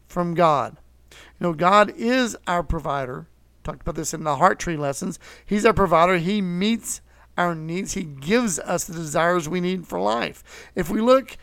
from 0.08 0.34
God. 0.34 0.76
You 1.12 1.48
know, 1.48 1.54
God 1.54 1.94
is 1.96 2.36
our 2.48 2.64
provider. 2.64 3.28
Talked 3.64 3.82
about 3.82 3.96
this 3.96 4.14
in 4.14 4.26
the 4.26 4.36
heart 4.36 4.60
tree 4.60 4.78
lessons. 4.78 5.20
He's 5.46 5.66
our 5.66 5.74
provider. 5.74 6.18
He 6.18 6.42
meets 6.42 7.00
our 7.38 7.56
needs. 7.56 7.94
He 7.94 8.04
gives 8.04 8.60
us 8.60 8.84
the 8.84 8.94
desires 8.94 9.48
we 9.48 9.62
need 9.62 9.88
for 9.88 10.02
life. 10.02 10.44
If 10.76 10.90
we 10.90 11.00
look 11.00 11.38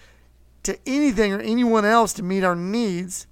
to 0.65 0.79
anything 0.87 1.33
or 1.33 1.41
anyone 1.41 1.85
else 1.85 2.13
to 2.15 2.23
meet 2.23 2.45
our 2.45 2.57
needs, 2.57 3.27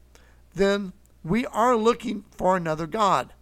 then 0.54 0.92
we 1.24 1.46
are 1.46 1.76
looking 1.76 2.24
for 2.30 2.56
another 2.56 2.86
God. 2.86 3.32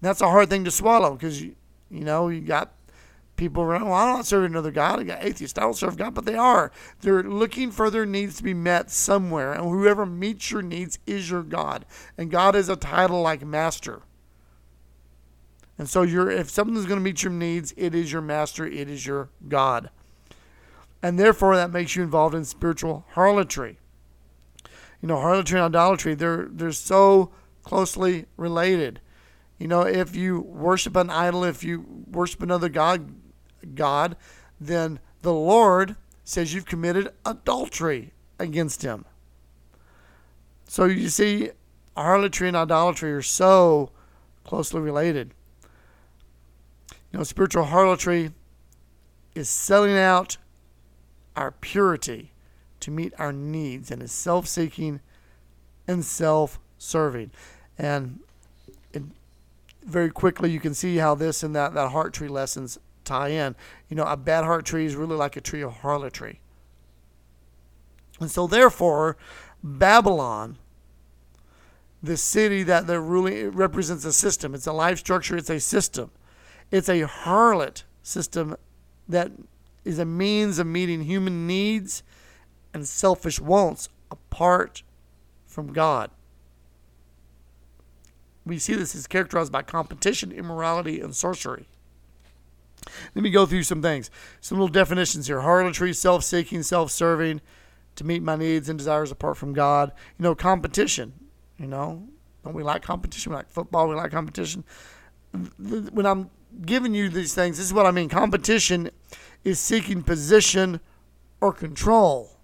That's 0.00 0.20
a 0.20 0.30
hard 0.30 0.48
thing 0.48 0.64
to 0.64 0.70
swallow 0.70 1.14
because, 1.14 1.42
you, 1.42 1.54
you 1.90 2.04
know, 2.04 2.28
you 2.28 2.40
got 2.40 2.72
people 3.36 3.62
around, 3.62 3.84
well, 3.86 3.94
I'm 3.94 4.16
not 4.16 4.26
serving 4.26 4.52
another 4.52 4.70
God. 4.70 5.00
I 5.00 5.04
got 5.04 5.24
atheists. 5.24 5.58
I 5.58 5.62
don't 5.62 5.76
serve 5.76 5.96
God, 5.96 6.14
but 6.14 6.24
they 6.24 6.36
are. 6.36 6.70
They're 7.00 7.22
looking 7.22 7.70
for 7.70 7.90
their 7.90 8.06
needs 8.06 8.36
to 8.36 8.42
be 8.42 8.54
met 8.54 8.90
somewhere. 8.90 9.52
And 9.52 9.64
whoever 9.64 10.06
meets 10.06 10.50
your 10.50 10.62
needs 10.62 10.98
is 11.06 11.30
your 11.30 11.42
God. 11.42 11.84
And 12.16 12.30
God 12.30 12.54
is 12.54 12.68
a 12.68 12.76
title 12.76 13.22
like 13.22 13.44
master. 13.44 14.02
And 15.78 15.88
so 15.88 16.02
you're 16.02 16.30
if 16.30 16.50
something's 16.50 16.84
going 16.84 17.00
to 17.00 17.04
meet 17.04 17.22
your 17.22 17.32
needs, 17.32 17.72
it 17.76 17.94
is 17.94 18.12
your 18.12 18.20
master, 18.20 18.66
it 18.66 18.90
is 18.90 19.06
your 19.06 19.30
God. 19.48 19.88
And 21.02 21.18
therefore 21.18 21.56
that 21.56 21.72
makes 21.72 21.96
you 21.96 22.02
involved 22.02 22.34
in 22.34 22.44
spiritual 22.44 23.06
harlotry 23.10 23.78
you 25.00 25.08
know, 25.08 25.20
harlotry 25.20 25.58
and 25.58 25.74
idolatry, 25.74 26.14
they're 26.14 26.48
they're 26.50 26.72
so 26.72 27.30
closely 27.62 28.26
related. 28.36 29.00
You 29.58 29.68
know, 29.68 29.82
if 29.82 30.14
you 30.14 30.40
worship 30.40 30.96
an 30.96 31.10
idol, 31.10 31.44
if 31.44 31.64
you 31.64 32.04
worship 32.10 32.42
another 32.42 32.68
god, 32.68 33.10
god, 33.74 34.16
then 34.60 35.00
the 35.22 35.32
Lord 35.32 35.96
says 36.24 36.54
you've 36.54 36.66
committed 36.66 37.10
adultery 37.24 38.12
against 38.38 38.82
him. 38.82 39.04
So 40.66 40.84
you 40.84 41.08
see, 41.08 41.50
harlotry 41.96 42.48
and 42.48 42.56
idolatry 42.56 43.12
are 43.12 43.22
so 43.22 43.90
closely 44.44 44.80
related. 44.80 45.34
You 47.12 47.18
know, 47.18 47.24
spiritual 47.24 47.64
harlotry 47.64 48.32
is 49.34 49.48
selling 49.48 49.96
out 49.96 50.36
our 51.40 51.50
purity 51.50 52.32
to 52.80 52.90
meet 52.90 53.14
our 53.18 53.32
needs 53.32 53.90
and 53.90 54.02
is 54.02 54.12
self 54.12 54.46
seeking 54.46 55.00
and 55.88 56.04
self 56.04 56.60
serving. 56.78 57.30
And 57.78 58.20
it, 58.92 59.02
very 59.82 60.10
quickly, 60.10 60.50
you 60.50 60.60
can 60.60 60.74
see 60.74 60.98
how 60.98 61.14
this 61.14 61.42
and 61.42 61.56
that, 61.56 61.74
that 61.74 61.90
heart 61.90 62.12
tree 62.12 62.28
lessons 62.28 62.78
tie 63.04 63.28
in. 63.28 63.56
You 63.88 63.96
know, 63.96 64.04
a 64.04 64.16
bad 64.16 64.44
heart 64.44 64.66
tree 64.66 64.84
is 64.84 64.94
really 64.94 65.16
like 65.16 65.36
a 65.36 65.40
tree 65.40 65.62
of 65.62 65.72
harlotry. 65.78 66.40
And 68.20 68.30
so, 68.30 68.46
therefore, 68.46 69.16
Babylon, 69.64 70.58
the 72.02 72.18
city 72.18 72.62
that 72.64 72.86
the 72.86 73.00
ruling 73.00 73.50
represents 73.52 74.04
a 74.04 74.12
system, 74.12 74.54
it's 74.54 74.66
a 74.66 74.72
life 74.72 74.98
structure, 74.98 75.36
it's 75.36 75.50
a 75.50 75.58
system. 75.58 76.10
It's 76.70 76.88
a 76.88 77.02
harlot 77.02 77.82
system 78.02 78.56
that 79.08 79.32
is 79.84 79.98
a 79.98 80.04
means 80.04 80.58
of 80.58 80.66
meeting 80.66 81.02
human 81.02 81.46
needs 81.46 82.02
and 82.72 82.86
selfish 82.86 83.40
wants 83.40 83.88
apart 84.10 84.82
from 85.46 85.72
God. 85.72 86.10
We 88.46 88.58
see 88.58 88.74
this 88.74 88.94
is 88.94 89.06
characterized 89.06 89.52
by 89.52 89.62
competition, 89.62 90.32
immorality, 90.32 91.00
and 91.00 91.14
sorcery. 91.14 91.68
Let 93.14 93.22
me 93.22 93.30
go 93.30 93.46
through 93.46 93.64
some 93.64 93.82
things. 93.82 94.10
Some 94.40 94.58
little 94.58 94.72
definitions 94.72 95.26
here 95.26 95.40
harlotry, 95.42 95.92
self 95.92 96.24
seeking, 96.24 96.62
self 96.62 96.90
serving, 96.90 97.40
to 97.96 98.04
meet 98.04 98.22
my 98.22 98.36
needs 98.36 98.68
and 98.68 98.78
desires 98.78 99.10
apart 99.10 99.36
from 99.36 99.52
God. 99.52 99.92
You 100.18 100.22
know, 100.22 100.34
competition. 100.34 101.12
You 101.58 101.66
know, 101.66 102.08
don't 102.42 102.54
we 102.54 102.62
like 102.62 102.82
competition? 102.82 103.32
We 103.32 103.36
like 103.36 103.50
football, 103.50 103.88
we 103.88 103.94
like 103.94 104.10
competition. 104.10 104.64
When 105.58 106.06
I'm 106.06 106.30
giving 106.64 106.94
you 106.94 107.08
these 107.10 107.34
things, 107.34 107.58
this 107.58 107.66
is 107.66 107.74
what 107.74 107.86
I 107.86 107.90
mean. 107.90 108.08
Competition 108.08 108.90
is 109.44 109.58
seeking 109.58 110.02
position 110.02 110.80
or 111.40 111.52
control. 111.52 112.36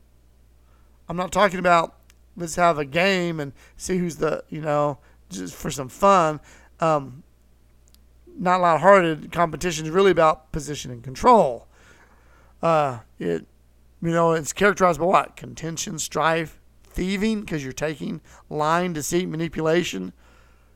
I'm 1.08 1.16
not 1.16 1.32
talking 1.32 1.58
about 1.58 1.96
let's 2.36 2.56
have 2.56 2.78
a 2.78 2.84
game 2.84 3.40
and 3.40 3.52
see 3.76 3.98
who's 3.98 4.16
the, 4.16 4.44
you 4.48 4.60
know, 4.60 4.98
just 5.30 5.54
for 5.54 5.70
some 5.70 5.88
fun. 5.88 6.40
Um, 6.80 7.22
not 8.38 8.60
lighthearted 8.60 9.32
competition 9.32 9.86
is 9.86 9.90
really 9.90 10.10
about 10.10 10.52
position 10.52 10.90
and 10.90 11.02
control. 11.02 11.66
Uh, 12.62 13.00
it, 13.18 13.46
you 14.02 14.10
know, 14.10 14.32
it's 14.32 14.52
characterized 14.52 15.00
by 15.00 15.06
what? 15.06 15.36
Contention, 15.36 15.98
strife, 15.98 16.60
thieving, 16.84 17.40
because 17.40 17.64
you're 17.64 17.72
taking 17.72 18.20
lying, 18.50 18.92
deceit, 18.92 19.28
manipulation, 19.28 20.12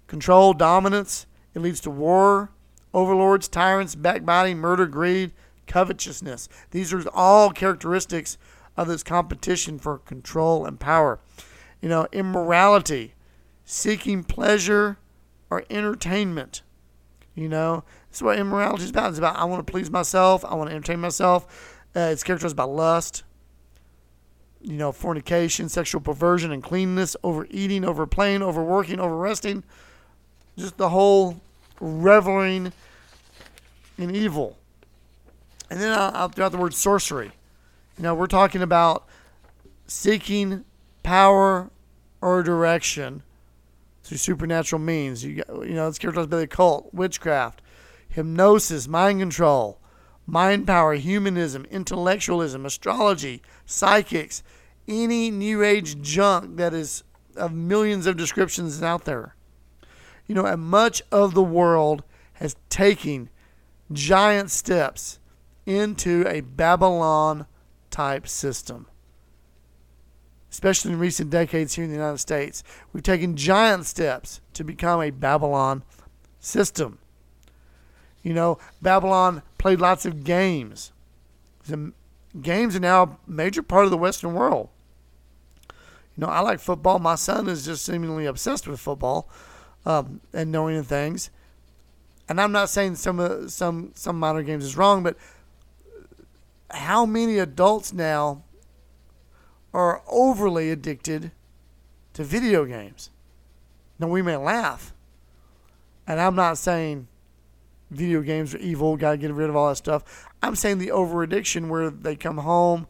control, 0.06 0.54
dominance. 0.54 1.26
It 1.54 1.60
leads 1.60 1.80
to 1.80 1.90
war, 1.90 2.50
overlords, 2.94 3.48
tyrants, 3.48 3.94
backbiting, 3.94 4.58
murder, 4.58 4.86
greed, 4.86 5.32
covetousness. 5.70 6.48
These 6.72 6.92
are 6.92 7.08
all 7.14 7.50
characteristics 7.50 8.36
of 8.76 8.88
this 8.88 9.04
competition 9.04 9.78
for 9.78 9.98
control 9.98 10.66
and 10.66 10.80
power. 10.80 11.20
You 11.80 11.88
know, 11.88 12.08
immorality, 12.12 13.14
seeking 13.64 14.24
pleasure 14.24 14.98
or 15.48 15.64
entertainment. 15.70 16.62
You 17.36 17.48
know, 17.48 17.84
this 18.08 18.18
is 18.18 18.22
what 18.22 18.38
immorality 18.38 18.82
is 18.82 18.90
about. 18.90 19.10
It's 19.10 19.18
about 19.18 19.36
I 19.36 19.44
want 19.44 19.64
to 19.64 19.70
please 19.70 19.90
myself, 19.90 20.44
I 20.44 20.54
want 20.54 20.70
to 20.70 20.76
entertain 20.76 21.00
myself. 21.00 21.78
Uh, 21.94 22.10
it's 22.12 22.24
characterized 22.24 22.56
by 22.56 22.64
lust, 22.64 23.22
you 24.60 24.76
know, 24.76 24.90
fornication, 24.90 25.68
sexual 25.68 26.00
perversion, 26.00 26.50
and 26.50 26.62
cleanness, 26.62 27.16
overeating, 27.22 27.84
overplaying, 27.84 28.42
overworking, 28.42 28.98
overresting. 28.98 29.62
Just 30.58 30.76
the 30.76 30.88
whole 30.88 31.40
reveling 31.80 32.72
in 33.96 34.14
evil. 34.14 34.59
And 35.70 35.80
then 35.80 35.92
I'll, 35.92 36.10
I'll 36.14 36.28
throw 36.28 36.46
out 36.46 36.52
the 36.52 36.58
word 36.58 36.74
sorcery. 36.74 37.32
You 37.96 38.02
know, 38.02 38.14
we're 38.14 38.26
talking 38.26 38.60
about 38.60 39.06
seeking 39.86 40.64
power 41.02 41.70
or 42.20 42.42
direction 42.42 43.22
through 44.02 44.18
supernatural 44.18 44.80
means. 44.80 45.24
You, 45.24 45.42
you 45.62 45.74
know, 45.74 45.88
it's 45.88 45.98
characterized 45.98 46.30
by 46.30 46.38
the 46.38 46.42
occult, 46.42 46.92
witchcraft, 46.92 47.62
hypnosis, 48.08 48.88
mind 48.88 49.20
control, 49.20 49.78
mind 50.26 50.66
power, 50.66 50.94
humanism, 50.94 51.64
intellectualism, 51.70 52.66
astrology, 52.66 53.42
psychics, 53.64 54.42
any 54.88 55.30
new 55.30 55.62
age 55.62 56.00
junk 56.02 56.56
that 56.56 56.74
is 56.74 57.04
of 57.36 57.52
millions 57.52 58.06
of 58.06 58.16
descriptions 58.16 58.82
out 58.82 59.04
there. 59.04 59.36
You 60.26 60.34
know, 60.34 60.46
and 60.46 60.62
much 60.62 61.02
of 61.12 61.34
the 61.34 61.42
world 61.42 62.02
has 62.34 62.56
taken 62.68 63.28
giant 63.92 64.50
steps 64.50 65.18
into 65.66 66.26
a 66.26 66.40
Babylon 66.40 67.46
type 67.90 68.26
system. 68.26 68.86
Especially 70.50 70.92
in 70.92 70.98
recent 70.98 71.30
decades 71.30 71.74
here 71.74 71.84
in 71.84 71.90
the 71.90 71.96
United 71.96 72.18
States, 72.18 72.62
we've 72.92 73.02
taken 73.02 73.36
giant 73.36 73.86
steps 73.86 74.40
to 74.54 74.64
become 74.64 75.00
a 75.00 75.10
Babylon 75.10 75.84
system. 76.40 76.98
You 78.22 78.34
know, 78.34 78.58
Babylon 78.82 79.42
played 79.58 79.80
lots 79.80 80.04
of 80.04 80.24
games. 80.24 80.92
The 81.66 81.92
games 82.40 82.76
are 82.76 82.80
now 82.80 83.02
a 83.02 83.18
major 83.26 83.62
part 83.62 83.84
of 83.84 83.90
the 83.90 83.96
Western 83.96 84.34
world. 84.34 84.68
You 85.68 86.26
know, 86.26 86.28
I 86.28 86.40
like 86.40 86.60
football. 86.60 86.98
My 86.98 87.14
son 87.14 87.48
is 87.48 87.64
just 87.64 87.84
seemingly 87.84 88.26
obsessed 88.26 88.66
with 88.66 88.80
football 88.80 89.28
um, 89.86 90.20
and 90.32 90.50
knowing 90.50 90.82
things. 90.82 91.30
And 92.28 92.40
I'm 92.40 92.52
not 92.52 92.68
saying 92.68 92.96
some 92.96 93.18
uh, 93.18 93.48
some 93.48 93.92
some 93.94 94.18
minor 94.18 94.42
games 94.42 94.64
is 94.64 94.76
wrong, 94.76 95.02
but 95.02 95.16
how 96.72 97.06
many 97.06 97.38
adults 97.38 97.92
now 97.92 98.44
are 99.72 100.02
overly 100.08 100.70
addicted 100.70 101.32
to 102.14 102.24
video 102.24 102.64
games? 102.64 103.10
Now 103.98 104.08
we 104.08 104.22
may 104.22 104.36
laugh, 104.36 104.94
and 106.06 106.20
I'm 106.20 106.34
not 106.34 106.58
saying 106.58 107.08
video 107.90 108.22
games 108.22 108.54
are 108.54 108.58
evil. 108.58 108.96
Got 108.96 109.12
to 109.12 109.16
get 109.18 109.32
rid 109.32 109.50
of 109.50 109.56
all 109.56 109.68
that 109.68 109.76
stuff. 109.76 110.28
I'm 110.42 110.56
saying 110.56 110.78
the 110.78 110.90
over 110.90 111.22
addiction 111.22 111.68
where 111.68 111.90
they 111.90 112.16
come 112.16 112.38
home. 112.38 112.86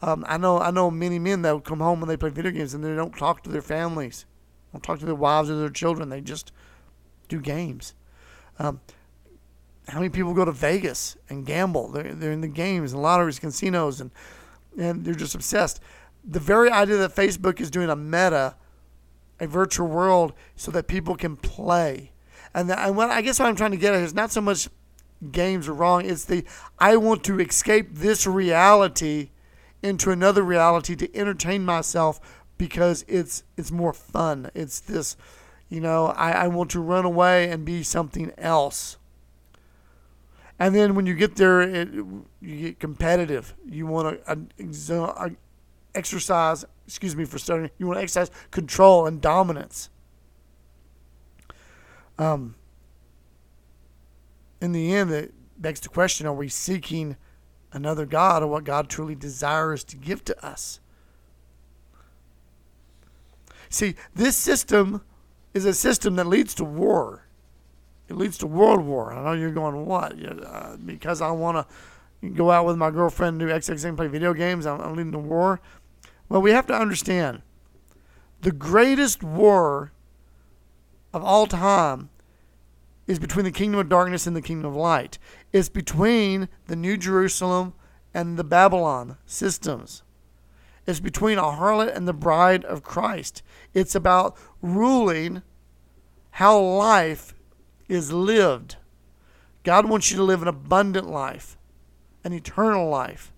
Um, 0.00 0.24
I 0.28 0.36
know 0.36 0.58
I 0.58 0.70
know 0.70 0.90
many 0.90 1.18
men 1.18 1.42
that 1.42 1.64
come 1.64 1.80
home 1.80 2.00
when 2.00 2.08
they 2.08 2.16
play 2.16 2.30
video 2.30 2.52
games 2.52 2.74
and 2.74 2.84
they 2.84 2.94
don't 2.94 3.16
talk 3.16 3.42
to 3.44 3.50
their 3.50 3.62
families, 3.62 4.26
don't 4.72 4.82
talk 4.82 4.98
to 5.00 5.06
their 5.06 5.14
wives 5.14 5.50
or 5.50 5.56
their 5.56 5.70
children. 5.70 6.08
They 6.08 6.20
just 6.20 6.52
do 7.28 7.40
games. 7.40 7.94
Um, 8.58 8.80
how 9.88 9.98
many 9.98 10.10
people 10.10 10.34
go 10.34 10.44
to 10.44 10.52
Vegas 10.52 11.16
and 11.28 11.46
gamble? 11.46 11.88
They're, 11.88 12.14
they're 12.14 12.32
in 12.32 12.40
the 12.40 12.48
games 12.48 12.92
and 12.92 13.02
lotteries, 13.02 13.38
casinos, 13.38 14.00
and 14.00 14.10
and 14.78 15.04
they're 15.04 15.14
just 15.14 15.34
obsessed. 15.34 15.80
The 16.24 16.40
very 16.40 16.70
idea 16.70 16.96
that 16.98 17.14
Facebook 17.14 17.60
is 17.60 17.70
doing 17.70 17.90
a 17.90 17.96
meta, 17.96 18.54
a 19.40 19.46
virtual 19.46 19.88
world, 19.88 20.34
so 20.54 20.70
that 20.70 20.86
people 20.86 21.16
can 21.16 21.36
play 21.36 22.12
and, 22.54 22.70
the, 22.70 22.78
and 22.78 22.96
what 22.96 23.10
I 23.10 23.22
guess 23.22 23.38
what 23.38 23.48
I'm 23.48 23.56
trying 23.56 23.72
to 23.72 23.76
get 23.76 23.94
at 23.94 24.02
is 24.02 24.14
not 24.14 24.30
so 24.30 24.40
much 24.40 24.68
games 25.30 25.68
are 25.68 25.74
wrong. 25.74 26.04
It's 26.04 26.24
the 26.24 26.44
I 26.78 26.96
want 26.96 27.24
to 27.24 27.40
escape 27.40 27.94
this 27.94 28.26
reality 28.26 29.30
into 29.82 30.10
another 30.10 30.42
reality 30.42 30.96
to 30.96 31.16
entertain 31.16 31.64
myself 31.64 32.20
because 32.56 33.04
it's 33.08 33.44
it's 33.56 33.70
more 33.70 33.92
fun. 33.92 34.50
It's 34.54 34.80
this, 34.80 35.16
you 35.68 35.80
know, 35.80 36.06
I, 36.06 36.32
I 36.32 36.48
want 36.48 36.70
to 36.70 36.80
run 36.80 37.04
away 37.04 37.50
and 37.50 37.64
be 37.64 37.82
something 37.82 38.32
else. 38.38 38.96
And 40.58 40.74
then 40.74 40.94
when 40.94 41.06
you 41.06 41.14
get 41.14 41.36
there, 41.36 41.60
it, 41.60 41.88
you 41.92 42.56
get 42.60 42.80
competitive. 42.80 43.54
You 43.64 43.86
want 43.86 44.24
to 44.26 45.36
exercise, 45.94 46.64
excuse 46.86 47.14
me 47.14 47.24
for 47.24 47.38
starting, 47.38 47.70
you 47.78 47.86
want 47.86 47.98
to 47.98 48.02
exercise 48.02 48.30
control 48.50 49.06
and 49.06 49.20
dominance. 49.20 49.90
Um, 52.18 52.56
in 54.60 54.72
the 54.72 54.92
end, 54.94 55.10
it 55.12 55.32
begs 55.56 55.80
the 55.80 55.88
question 55.88 56.26
are 56.26 56.34
we 56.34 56.48
seeking 56.48 57.16
another 57.72 58.06
God 58.06 58.42
or 58.42 58.48
what 58.48 58.64
God 58.64 58.88
truly 58.88 59.14
desires 59.14 59.84
to 59.84 59.96
give 59.96 60.24
to 60.24 60.44
us? 60.44 60.80
See, 63.68 63.94
this 64.14 64.36
system 64.36 65.02
is 65.54 65.64
a 65.64 65.74
system 65.74 66.16
that 66.16 66.26
leads 66.26 66.54
to 66.54 66.64
war. 66.64 67.27
It 68.08 68.16
leads 68.16 68.38
to 68.38 68.46
world 68.46 68.84
war. 68.84 69.12
I 69.12 69.22
know 69.22 69.32
you're 69.32 69.50
going, 69.50 69.84
what? 69.84 70.14
Uh, 70.22 70.76
because 70.84 71.20
I 71.20 71.30
want 71.30 71.66
to 72.22 72.28
go 72.30 72.50
out 72.50 72.66
with 72.66 72.76
my 72.76 72.90
girlfriend 72.90 73.40
and 73.40 73.48
do 73.48 73.54
XXX 73.54 73.84
and 73.84 73.96
play 73.96 74.06
video 74.08 74.32
games, 74.34 74.66
I'm, 74.66 74.80
I'm 74.80 74.96
leading 74.96 75.12
to 75.12 75.18
war. 75.18 75.60
Well, 76.28 76.42
we 76.42 76.50
have 76.52 76.66
to 76.68 76.74
understand 76.74 77.42
the 78.40 78.52
greatest 78.52 79.22
war 79.22 79.92
of 81.12 81.24
all 81.24 81.46
time 81.46 82.10
is 83.06 83.18
between 83.18 83.44
the 83.44 83.50
kingdom 83.50 83.80
of 83.80 83.88
darkness 83.88 84.26
and 84.26 84.36
the 84.36 84.42
kingdom 84.42 84.66
of 84.66 84.76
light. 84.76 85.18
It's 85.52 85.68
between 85.68 86.48
the 86.66 86.76
New 86.76 86.96
Jerusalem 86.96 87.74
and 88.12 88.38
the 88.38 88.44
Babylon 88.44 89.16
systems. 89.24 90.02
It's 90.86 91.00
between 91.00 91.38
a 91.38 91.42
harlot 91.42 91.94
and 91.94 92.06
the 92.06 92.12
bride 92.12 92.64
of 92.64 92.82
Christ. 92.82 93.42
It's 93.74 93.94
about 93.94 94.36
ruling 94.62 95.42
how 96.32 96.58
life 96.58 97.34
is 97.88 98.12
lived. 98.12 98.76
God 99.64 99.88
wants 99.88 100.10
you 100.10 100.16
to 100.16 100.22
live 100.22 100.42
an 100.42 100.48
abundant 100.48 101.10
life, 101.10 101.58
an 102.24 102.32
eternal 102.32 102.88
life, 102.88 103.32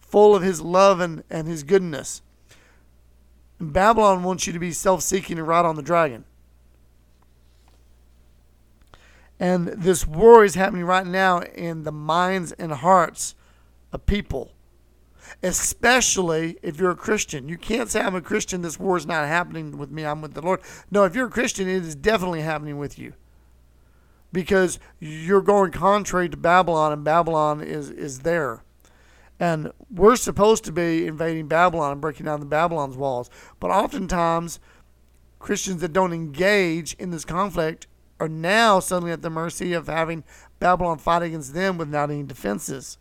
full 0.00 0.34
of 0.34 0.42
His 0.42 0.60
love 0.60 1.00
and, 1.00 1.24
and 1.30 1.48
His 1.48 1.62
goodness. 1.62 2.22
And 3.58 3.72
Babylon 3.72 4.22
wants 4.22 4.46
you 4.46 4.52
to 4.52 4.58
be 4.58 4.72
self 4.72 5.02
seeking 5.02 5.38
and 5.38 5.48
ride 5.48 5.64
on 5.64 5.76
the 5.76 5.82
dragon. 5.82 6.24
And 9.38 9.68
this 9.68 10.06
war 10.06 10.44
is 10.44 10.54
happening 10.54 10.84
right 10.84 11.06
now 11.06 11.40
in 11.40 11.82
the 11.82 11.92
minds 11.92 12.52
and 12.52 12.72
hearts 12.72 13.34
of 13.92 14.06
people, 14.06 14.52
especially 15.42 16.56
if 16.62 16.78
you're 16.78 16.92
a 16.92 16.96
Christian. 16.96 17.46
You 17.46 17.58
can't 17.58 17.90
say, 17.90 18.00
I'm 18.00 18.14
a 18.14 18.22
Christian, 18.22 18.62
this 18.62 18.80
war 18.80 18.96
is 18.96 19.06
not 19.06 19.28
happening 19.28 19.76
with 19.76 19.90
me, 19.90 20.06
I'm 20.06 20.22
with 20.22 20.32
the 20.32 20.40
Lord. 20.40 20.60
No, 20.90 21.04
if 21.04 21.14
you're 21.14 21.26
a 21.26 21.30
Christian, 21.30 21.68
it 21.68 21.84
is 21.84 21.94
definitely 21.94 22.40
happening 22.40 22.78
with 22.78 22.98
you 22.98 23.12
because 24.36 24.78
you're 25.00 25.40
going 25.40 25.72
contrary 25.72 26.28
to 26.28 26.36
Babylon, 26.36 26.92
and 26.92 27.02
Babylon 27.02 27.62
is, 27.62 27.88
is 27.88 28.18
there. 28.18 28.62
And 29.40 29.72
we're 29.90 30.16
supposed 30.16 30.62
to 30.64 30.72
be 30.72 31.06
invading 31.06 31.48
Babylon 31.48 31.92
and 31.92 32.02
breaking 32.02 32.26
down 32.26 32.40
the 32.40 32.44
Babylon's 32.44 32.98
walls. 32.98 33.30
But 33.60 33.70
oftentimes, 33.70 34.60
Christians 35.38 35.80
that 35.80 35.94
don't 35.94 36.12
engage 36.12 36.92
in 36.98 37.12
this 37.12 37.24
conflict 37.24 37.86
are 38.20 38.28
now 38.28 38.78
suddenly 38.78 39.10
at 39.10 39.22
the 39.22 39.30
mercy 39.30 39.72
of 39.72 39.86
having 39.86 40.22
Babylon 40.58 40.98
fight 40.98 41.22
against 41.22 41.54
them 41.54 41.78
without 41.78 42.10
any 42.10 42.22
defenses. 42.22 42.98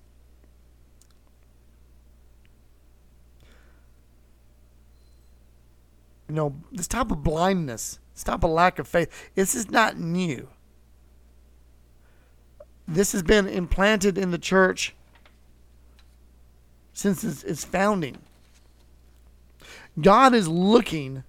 You 6.30 6.36
know, 6.36 6.56
this 6.72 6.88
type 6.88 7.12
of 7.12 7.24
blindness, 7.24 8.00
this 8.14 8.24
type 8.24 8.46
of 8.46 8.52
lack 8.52 8.80
of 8.80 8.88
faith, 8.88 9.12
this 9.36 9.54
is 9.54 9.70
not 9.70 10.00
new. 10.00 10.48
This 12.88 13.12
has 13.14 13.24
been 13.24 13.48
implanted 13.48 14.18
in 14.18 14.32
the 14.32 14.38
church 14.38 14.96
since 16.94 17.24
its, 17.24 17.44
its 17.44 17.64
founding. 17.66 18.18
God 20.00 20.34
is 20.34 20.48
looking 20.48 21.24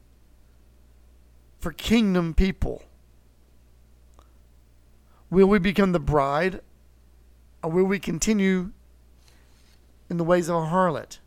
for 1.61 1.73
kingdom 1.73 2.35
people. 2.35 2.83
Will 5.31 5.47
we 5.47 5.59
become 5.59 5.93
the 5.93 6.01
bride 6.01 6.61
or 7.63 7.71
will 7.71 7.85
we 7.85 7.99
continue 7.99 8.71
in 10.09 10.17
the 10.17 10.25
ways 10.25 10.49
of 10.49 10.57
a 10.57 10.67
harlot? 10.67 11.19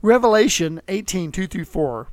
Revelation 0.00 0.80
18 0.88 1.32
2 1.32 1.46
through 1.46 1.64
4 1.64 2.08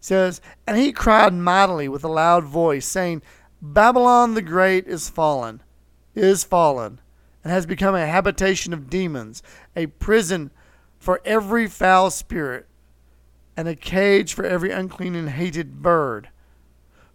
says, 0.00 0.40
And 0.66 0.76
he 0.76 0.92
cried 0.92 1.32
mightily 1.32 1.88
with 1.88 2.04
a 2.04 2.08
loud 2.08 2.44
voice, 2.44 2.86
saying, 2.86 3.22
Babylon 3.66 4.34
the 4.34 4.42
Great 4.42 4.86
is 4.86 5.08
fallen, 5.08 5.62
is 6.14 6.44
fallen, 6.44 7.00
and 7.42 7.50
has 7.50 7.64
become 7.64 7.94
a 7.94 8.06
habitation 8.06 8.74
of 8.74 8.90
demons, 8.90 9.42
a 9.74 9.86
prison 9.86 10.50
for 10.98 11.22
every 11.24 11.66
foul 11.66 12.10
spirit, 12.10 12.66
and 13.56 13.66
a 13.66 13.74
cage 13.74 14.34
for 14.34 14.44
every 14.44 14.70
unclean 14.70 15.14
and 15.14 15.30
hated 15.30 15.80
bird. 15.80 16.28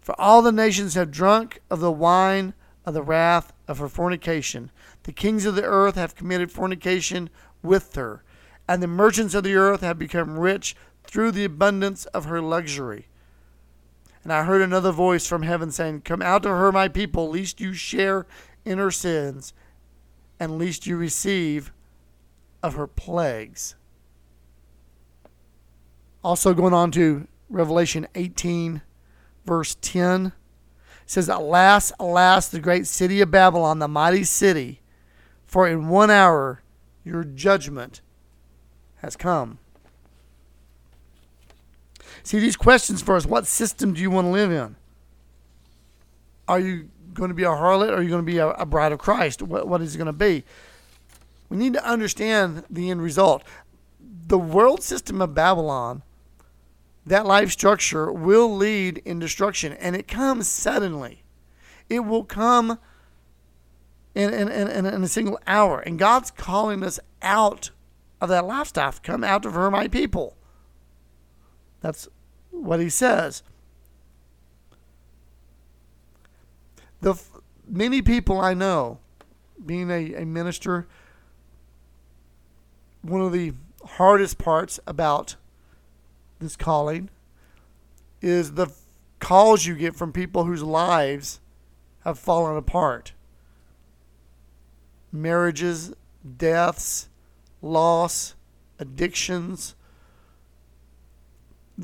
For 0.00 0.20
all 0.20 0.42
the 0.42 0.50
nations 0.50 0.94
have 0.94 1.12
drunk 1.12 1.60
of 1.70 1.78
the 1.78 1.92
wine 1.92 2.54
of 2.84 2.94
the 2.94 3.02
wrath 3.02 3.52
of 3.68 3.78
her 3.78 3.88
fornication. 3.88 4.72
The 5.04 5.12
kings 5.12 5.46
of 5.46 5.54
the 5.54 5.62
earth 5.62 5.94
have 5.94 6.16
committed 6.16 6.50
fornication 6.50 7.30
with 7.62 7.94
her, 7.94 8.24
and 8.68 8.82
the 8.82 8.88
merchants 8.88 9.34
of 9.34 9.44
the 9.44 9.54
earth 9.54 9.82
have 9.82 10.00
become 10.00 10.36
rich 10.36 10.74
through 11.04 11.30
the 11.30 11.44
abundance 11.44 12.06
of 12.06 12.24
her 12.24 12.42
luxury. 12.42 13.06
And 14.22 14.32
I 14.32 14.44
heard 14.44 14.60
another 14.60 14.92
voice 14.92 15.26
from 15.26 15.42
heaven 15.42 15.70
saying, 15.70 16.02
Come 16.02 16.20
out 16.20 16.42
to 16.42 16.50
her, 16.50 16.72
my 16.72 16.88
people, 16.88 17.30
lest 17.30 17.60
you 17.60 17.72
share 17.72 18.26
in 18.64 18.78
her 18.78 18.90
sins, 18.90 19.54
and 20.38 20.58
lest 20.58 20.86
you 20.86 20.96
receive 20.96 21.72
of 22.62 22.74
her 22.74 22.86
plagues. 22.86 23.76
Also, 26.22 26.52
going 26.52 26.74
on 26.74 26.90
to 26.92 27.26
Revelation 27.48 28.06
18, 28.14 28.82
verse 29.46 29.76
10, 29.80 30.26
it 30.26 30.32
says, 31.06 31.28
Alas, 31.28 31.92
alas, 31.98 32.48
the 32.48 32.60
great 32.60 32.86
city 32.86 33.22
of 33.22 33.30
Babylon, 33.30 33.78
the 33.78 33.88
mighty 33.88 34.24
city, 34.24 34.82
for 35.46 35.66
in 35.66 35.88
one 35.88 36.10
hour 36.10 36.62
your 37.04 37.24
judgment 37.24 38.02
has 38.96 39.16
come. 39.16 39.58
See, 42.22 42.38
these 42.38 42.56
questions 42.56 43.02
first. 43.02 43.26
what 43.26 43.46
system 43.46 43.94
do 43.94 44.00
you 44.00 44.10
want 44.10 44.26
to 44.26 44.30
live 44.30 44.50
in? 44.50 44.76
Are 46.48 46.60
you 46.60 46.90
going 47.14 47.28
to 47.28 47.34
be 47.34 47.44
a 47.44 47.48
harlot 47.48 47.90
or 47.90 47.96
are 47.96 48.02
you 48.02 48.08
going 48.08 48.24
to 48.24 48.32
be 48.32 48.38
a, 48.38 48.50
a 48.50 48.66
bride 48.66 48.92
of 48.92 48.98
Christ? 48.98 49.42
What, 49.42 49.68
what 49.68 49.80
is 49.80 49.94
it 49.94 49.98
going 49.98 50.06
to 50.06 50.12
be? 50.12 50.44
We 51.48 51.56
need 51.56 51.72
to 51.74 51.84
understand 51.84 52.64
the 52.70 52.90
end 52.90 53.02
result. 53.02 53.42
The 54.26 54.38
world 54.38 54.82
system 54.82 55.20
of 55.20 55.34
Babylon, 55.34 56.02
that 57.04 57.26
life 57.26 57.50
structure, 57.50 58.12
will 58.12 58.54
lead 58.54 58.98
in 58.98 59.18
destruction, 59.18 59.72
and 59.72 59.96
it 59.96 60.06
comes 60.06 60.46
suddenly. 60.48 61.22
It 61.88 62.00
will 62.00 62.24
come 62.24 62.78
in, 64.14 64.32
in, 64.32 64.48
in, 64.48 64.86
in 64.86 65.02
a 65.02 65.08
single 65.08 65.40
hour. 65.46 65.80
And 65.80 65.98
God's 65.98 66.30
calling 66.30 66.84
us 66.84 67.00
out 67.22 67.70
of 68.20 68.28
that 68.28 68.44
lifestyle. 68.44 68.94
Come 69.02 69.24
out 69.24 69.44
of 69.44 69.54
her, 69.54 69.70
my 69.70 69.88
people. 69.88 70.36
That's 71.80 72.08
what 72.50 72.80
he 72.80 72.88
says. 72.88 73.42
The 77.00 77.20
many 77.66 78.02
people 78.02 78.40
I 78.40 78.54
know, 78.54 78.98
being 79.64 79.90
a, 79.90 80.14
a 80.14 80.26
minister, 80.26 80.86
one 83.02 83.22
of 83.22 83.32
the 83.32 83.54
hardest 83.84 84.38
parts 84.38 84.78
about 84.86 85.36
this 86.38 86.56
calling 86.56 87.08
is 88.20 88.52
the 88.52 88.70
calls 89.18 89.64
you 89.64 89.74
get 89.74 89.94
from 89.94 90.12
people 90.12 90.44
whose 90.44 90.62
lives 90.62 91.40
have 92.04 92.18
fallen 92.18 92.56
apart. 92.56 93.12
Marriages, 95.12 95.92
deaths, 96.36 97.08
loss, 97.62 98.34
addictions, 98.78 99.74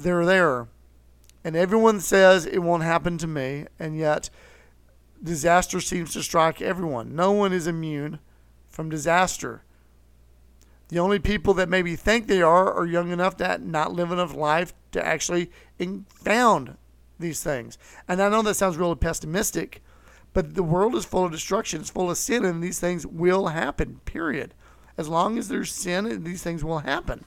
they're 0.02 0.24
there. 0.24 0.68
And 1.44 1.56
everyone 1.56 2.00
says 2.00 2.44
it 2.44 2.58
won't 2.58 2.82
happen 2.82 3.18
to 3.18 3.26
me, 3.26 3.66
and 3.78 3.96
yet 3.96 4.30
disaster 5.22 5.80
seems 5.80 6.12
to 6.12 6.22
strike 6.22 6.60
everyone. 6.60 7.14
No 7.14 7.32
one 7.32 7.52
is 7.52 7.66
immune 7.66 8.18
from 8.68 8.90
disaster. 8.90 9.62
The 10.88 10.98
only 10.98 11.18
people 11.18 11.54
that 11.54 11.68
maybe 11.68 11.96
think 11.96 12.26
they 12.26 12.42
are 12.42 12.72
are 12.72 12.86
young 12.86 13.10
enough 13.10 13.36
to 13.38 13.58
not 13.58 13.92
live 13.92 14.12
enough 14.12 14.34
life 14.34 14.72
to 14.92 15.04
actually 15.04 15.50
found 16.14 16.76
these 17.18 17.42
things. 17.42 17.78
And 18.06 18.22
I 18.22 18.28
know 18.28 18.42
that 18.42 18.54
sounds 18.54 18.76
really 18.76 18.94
pessimistic, 18.94 19.82
but 20.32 20.54
the 20.54 20.62
world 20.62 20.94
is 20.94 21.04
full 21.04 21.24
of 21.24 21.32
destruction, 21.32 21.80
it's 21.80 21.90
full 21.90 22.10
of 22.10 22.18
sin, 22.18 22.44
and 22.44 22.62
these 22.62 22.78
things 22.78 23.06
will 23.06 23.48
happen, 23.48 24.00
period. 24.04 24.52
As 24.98 25.08
long 25.08 25.38
as 25.38 25.48
there's 25.48 25.72
sin, 25.72 26.22
these 26.24 26.42
things 26.42 26.62
will 26.62 26.80
happen. 26.80 27.24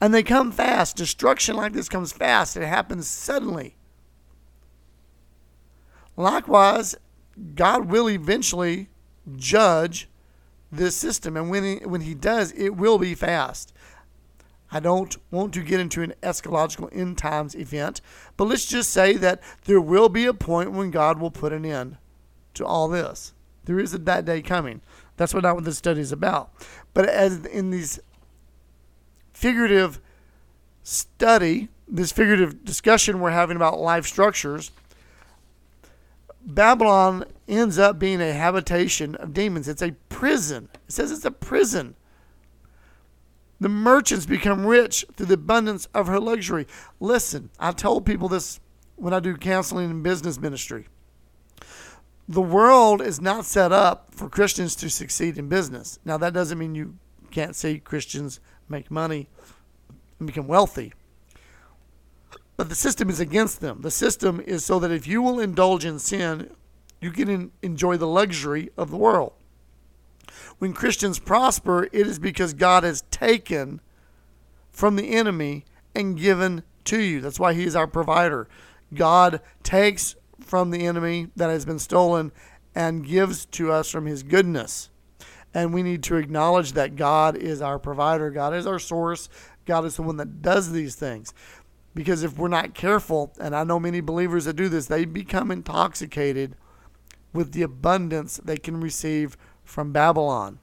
And 0.00 0.14
they 0.14 0.22
come 0.22 0.50
fast. 0.50 0.96
Destruction 0.96 1.56
like 1.56 1.72
this 1.72 1.88
comes 1.88 2.12
fast. 2.12 2.56
It 2.56 2.66
happens 2.66 3.06
suddenly. 3.06 3.76
Likewise, 6.16 6.96
God 7.54 7.86
will 7.86 8.08
eventually 8.08 8.88
judge 9.36 10.08
this 10.72 10.96
system. 10.96 11.36
And 11.36 11.50
when 11.50 11.64
he, 11.64 11.76
when 11.86 12.02
he 12.02 12.14
does, 12.14 12.52
it 12.52 12.70
will 12.70 12.98
be 12.98 13.14
fast. 13.14 13.72
I 14.72 14.80
don't 14.80 15.16
want 15.30 15.52
to 15.54 15.62
get 15.62 15.80
into 15.80 16.02
an 16.02 16.14
eschatological 16.22 16.94
end 16.96 17.18
times 17.18 17.56
event, 17.56 18.00
but 18.36 18.44
let's 18.44 18.66
just 18.66 18.90
say 18.90 19.14
that 19.14 19.42
there 19.64 19.80
will 19.80 20.08
be 20.08 20.26
a 20.26 20.34
point 20.34 20.72
when 20.72 20.92
God 20.92 21.18
will 21.18 21.32
put 21.32 21.52
an 21.52 21.66
end 21.66 21.98
to 22.54 22.64
all 22.64 22.88
this. 22.88 23.34
There 23.64 23.80
is 23.80 23.94
a, 23.94 23.98
that 23.98 24.24
day 24.24 24.42
coming. 24.42 24.80
That's 25.16 25.34
what, 25.34 25.42
not 25.42 25.56
what 25.56 25.64
this 25.64 25.78
study 25.78 26.00
is 26.00 26.12
about. 26.12 26.52
But 26.94 27.08
as 27.08 27.44
in 27.46 27.70
these 27.70 27.98
figurative 29.40 30.00
study, 30.82 31.68
this 31.88 32.12
figurative 32.12 32.62
discussion 32.62 33.20
we're 33.20 33.30
having 33.30 33.56
about 33.56 33.80
life 33.80 34.06
structures, 34.06 34.70
Babylon 36.44 37.24
ends 37.48 37.78
up 37.78 37.98
being 37.98 38.20
a 38.20 38.34
habitation 38.34 39.14
of 39.14 39.32
demons. 39.32 39.66
It's 39.66 39.80
a 39.80 39.92
prison. 40.10 40.68
It 40.86 40.92
says 40.92 41.10
it's 41.10 41.24
a 41.24 41.30
prison. 41.30 41.94
The 43.60 43.70
merchants 43.70 44.26
become 44.26 44.66
rich 44.66 45.06
through 45.16 45.26
the 45.26 45.34
abundance 45.34 45.88
of 45.94 46.06
her 46.06 46.20
luxury. 46.20 46.66
Listen, 46.98 47.48
I 47.58 47.72
told 47.72 48.04
people 48.04 48.28
this 48.28 48.60
when 48.96 49.14
I 49.14 49.20
do 49.20 49.36
counseling 49.38 49.90
and 49.90 50.02
business 50.02 50.38
ministry. 50.38 50.86
The 52.28 52.42
world 52.42 53.00
is 53.00 53.22
not 53.22 53.46
set 53.46 53.72
up 53.72 54.14
for 54.14 54.28
Christians 54.28 54.76
to 54.76 54.90
succeed 54.90 55.38
in 55.38 55.48
business. 55.48 55.98
Now, 56.04 56.18
that 56.18 56.34
doesn't 56.34 56.58
mean 56.58 56.74
you 56.74 56.98
can't 57.30 57.56
see 57.56 57.78
Christians 57.78 58.38
make 58.70 58.90
money 58.90 59.28
and 60.18 60.26
become 60.26 60.46
wealthy. 60.46 60.92
But 62.56 62.68
the 62.68 62.74
system 62.74 63.08
is 63.08 63.20
against 63.20 63.60
them. 63.60 63.80
The 63.80 63.90
system 63.90 64.40
is 64.40 64.64
so 64.64 64.78
that 64.78 64.90
if 64.90 65.06
you 65.06 65.22
will 65.22 65.40
indulge 65.40 65.84
in 65.84 65.98
sin, 65.98 66.50
you 67.00 67.10
can 67.10 67.28
in, 67.28 67.52
enjoy 67.62 67.96
the 67.96 68.06
luxury 68.06 68.70
of 68.76 68.90
the 68.90 68.98
world. 68.98 69.32
When 70.58 70.74
Christians 70.74 71.18
prosper, 71.18 71.84
it 71.84 72.06
is 72.06 72.18
because 72.18 72.52
God 72.52 72.84
has 72.84 73.02
taken 73.10 73.80
from 74.70 74.96
the 74.96 75.14
enemy 75.14 75.64
and 75.94 76.18
given 76.18 76.62
to 76.84 77.00
you. 77.00 77.20
That's 77.20 77.40
why 77.40 77.54
He 77.54 77.64
is 77.64 77.74
our 77.74 77.86
provider. 77.86 78.46
God 78.92 79.40
takes 79.62 80.16
from 80.40 80.70
the 80.70 80.86
enemy 80.86 81.28
that 81.36 81.48
has 81.48 81.64
been 81.64 81.78
stolen 81.78 82.32
and 82.74 83.06
gives 83.06 83.46
to 83.46 83.72
us 83.72 83.90
from 83.90 84.06
His 84.06 84.22
goodness. 84.22 84.90
And 85.52 85.74
we 85.74 85.82
need 85.82 86.02
to 86.04 86.16
acknowledge 86.16 86.72
that 86.72 86.96
God 86.96 87.36
is 87.36 87.60
our 87.60 87.78
provider, 87.78 88.30
God 88.30 88.54
is 88.54 88.66
our 88.66 88.78
source, 88.78 89.28
God 89.66 89.84
is 89.84 89.96
the 89.96 90.02
one 90.02 90.16
that 90.18 90.42
does 90.42 90.72
these 90.72 90.94
things. 90.94 91.34
Because 91.94 92.22
if 92.22 92.38
we're 92.38 92.48
not 92.48 92.74
careful, 92.74 93.32
and 93.40 93.54
I 93.54 93.64
know 93.64 93.80
many 93.80 94.00
believers 94.00 94.44
that 94.44 94.54
do 94.54 94.68
this, 94.68 94.86
they 94.86 95.04
become 95.04 95.50
intoxicated 95.50 96.54
with 97.32 97.52
the 97.52 97.62
abundance 97.62 98.40
they 98.44 98.56
can 98.56 98.80
receive 98.80 99.36
from 99.64 99.92
Babylon. 99.92 100.60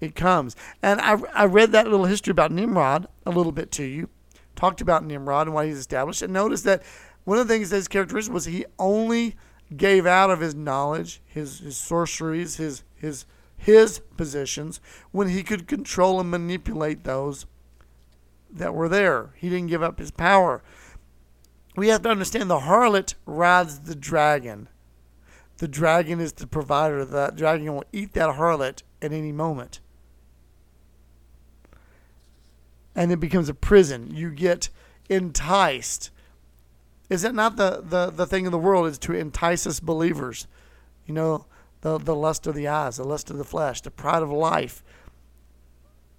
It 0.00 0.14
comes. 0.14 0.54
And 0.82 1.00
I, 1.00 1.18
I 1.34 1.46
read 1.46 1.72
that 1.72 1.88
little 1.88 2.06
history 2.06 2.30
about 2.30 2.52
Nimrod 2.52 3.08
a 3.24 3.30
little 3.30 3.52
bit 3.52 3.70
to 3.72 3.84
you, 3.84 4.08
talked 4.54 4.80
about 4.80 5.04
Nimrod 5.04 5.48
and 5.48 5.54
why 5.54 5.66
he's 5.66 5.78
established, 5.78 6.22
and 6.22 6.32
noticed 6.32 6.64
that 6.64 6.82
one 7.24 7.38
of 7.38 7.48
the 7.48 7.54
things 7.54 7.70
that 7.70 7.76
his 7.76 7.88
characteristic 7.88 8.32
was 8.32 8.44
he 8.44 8.64
only 8.78 9.34
gave 9.76 10.06
out 10.06 10.30
of 10.30 10.40
his 10.40 10.54
knowledge, 10.54 11.20
his, 11.24 11.58
his 11.58 11.76
sorceries, 11.76 12.56
his, 12.56 12.84
his 12.94 13.24
his 13.56 14.00
positions 14.16 14.80
when 15.10 15.28
he 15.28 15.42
could 15.42 15.66
control 15.66 16.20
and 16.20 16.30
manipulate 16.30 17.04
those 17.04 17.46
that 18.50 18.74
were 18.74 18.88
there. 18.88 19.30
He 19.36 19.48
didn't 19.48 19.68
give 19.68 19.82
up 19.82 19.98
his 19.98 20.10
power. 20.10 20.62
We 21.74 21.88
have 21.88 22.02
to 22.02 22.08
understand 22.08 22.48
the 22.48 22.60
harlot 22.60 23.14
rides 23.26 23.80
the 23.80 23.94
dragon. 23.94 24.68
the 25.58 25.68
dragon 25.68 26.20
is 26.20 26.32
the 26.34 26.46
provider. 26.46 27.04
That 27.04 27.36
dragon 27.36 27.74
will 27.74 27.84
eat 27.92 28.12
that 28.14 28.36
harlot 28.36 28.82
at 29.02 29.12
any 29.12 29.32
moment. 29.32 29.80
And 32.94 33.12
it 33.12 33.20
becomes 33.20 33.48
a 33.48 33.54
prison. 33.54 34.10
You 34.14 34.30
get 34.30 34.68
enticed. 35.08 36.10
Is 37.10 37.24
it 37.24 37.34
not 37.34 37.56
the, 37.56 37.82
the, 37.84 38.10
the 38.10 38.26
thing 38.26 38.46
of 38.46 38.52
the 38.52 38.58
world 38.58 38.86
is 38.86 38.98
to 39.00 39.12
entice 39.12 39.66
us 39.66 39.80
believers? 39.80 40.46
You 41.06 41.14
know, 41.14 41.46
the, 41.86 41.98
the 41.98 42.16
lust 42.16 42.48
of 42.48 42.56
the 42.56 42.66
eyes, 42.66 42.96
the 42.96 43.04
lust 43.04 43.30
of 43.30 43.38
the 43.38 43.44
flesh, 43.44 43.80
the 43.80 43.92
pride 43.92 44.22
of 44.22 44.30
life. 44.30 44.82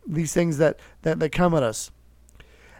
These 0.07 0.33
things 0.33 0.59
that, 0.59 0.79
that, 1.01 1.19
that 1.19 1.31
come 1.33 1.53
at 1.53 1.61
us. 1.61 1.91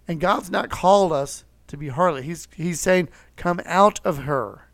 And 0.08 0.21
God's 0.21 0.50
not 0.50 0.69
called 0.69 1.12
us 1.12 1.43
to 1.67 1.76
be 1.76 1.89
harlot. 1.89 2.23
He's, 2.23 2.47
he's 2.56 2.80
saying, 2.80 3.10
come 3.36 3.60
out 3.65 4.00
of 4.06 4.19
her. 4.19 4.69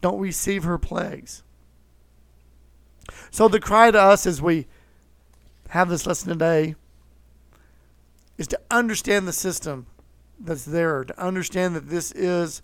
Don't 0.00 0.20
receive 0.20 0.62
her 0.62 0.78
plagues. 0.78 1.42
So 3.32 3.48
the 3.48 3.58
cry 3.58 3.90
to 3.90 4.00
us 4.00 4.24
as 4.24 4.40
we 4.40 4.68
have 5.70 5.88
this 5.88 6.06
lesson 6.06 6.28
today 6.28 6.76
is 8.38 8.46
to 8.46 8.60
understand 8.70 9.26
the 9.26 9.32
system 9.32 9.86
that's 10.38 10.66
there, 10.66 11.02
to 11.02 11.20
understand 11.20 11.74
that 11.74 11.88
this 11.88 12.12
is 12.12 12.62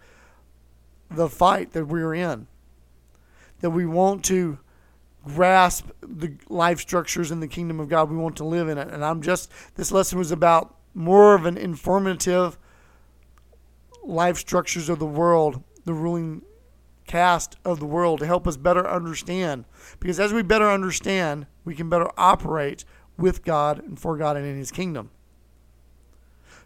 the 1.11 1.29
fight 1.29 1.73
that 1.73 1.87
we're 1.87 2.15
in, 2.15 2.47
that 3.61 3.71
we 3.71 3.87
want 3.87 4.25
to 4.27 4.59
grasp 5.25 5.89
the 6.01 6.37
life 6.49 6.81
structures 6.81 7.31
in 7.31 7.41
the 7.41 7.49
kingdom 7.49 7.81
of 7.81 7.89
God. 7.89 8.11
We 8.11 8.17
want 8.17 8.37
to 8.37 8.45
live 8.45 8.69
in 8.69 8.79
it. 8.79 8.89
And 8.89 9.05
I'm 9.05 9.23
just, 9.23 9.51
this 9.75 9.91
lesson 9.91 10.19
was 10.19 10.31
about 10.31 10.77
more 10.95 11.35
of 11.35 11.47
an 11.47 11.59
informative 11.59 12.59
life 14.05 14.39
structures 14.39 14.89
of 14.89 14.99
the 14.99 15.07
world, 15.07 15.63
the 15.85 15.95
ruling 15.95 16.43
cast 17.07 17.57
of 17.65 17.81
the 17.81 17.87
world 17.87 18.21
to 18.21 18.27
help 18.27 18.47
us 18.47 18.57
better 18.57 18.89
understand. 18.89 19.65
Because 20.01 20.21
as 20.21 20.33
we 20.33 20.43
better 20.43 20.71
understand, 20.71 21.47
we 21.65 21.75
can 21.75 21.89
better 21.89 22.11
operate 22.17 22.85
with 23.19 23.45
God 23.45 23.83
and 23.83 23.99
for 23.99 24.17
God 24.17 24.37
and 24.37 24.47
in 24.47 24.57
His 24.57 24.71
kingdom. 24.71 25.11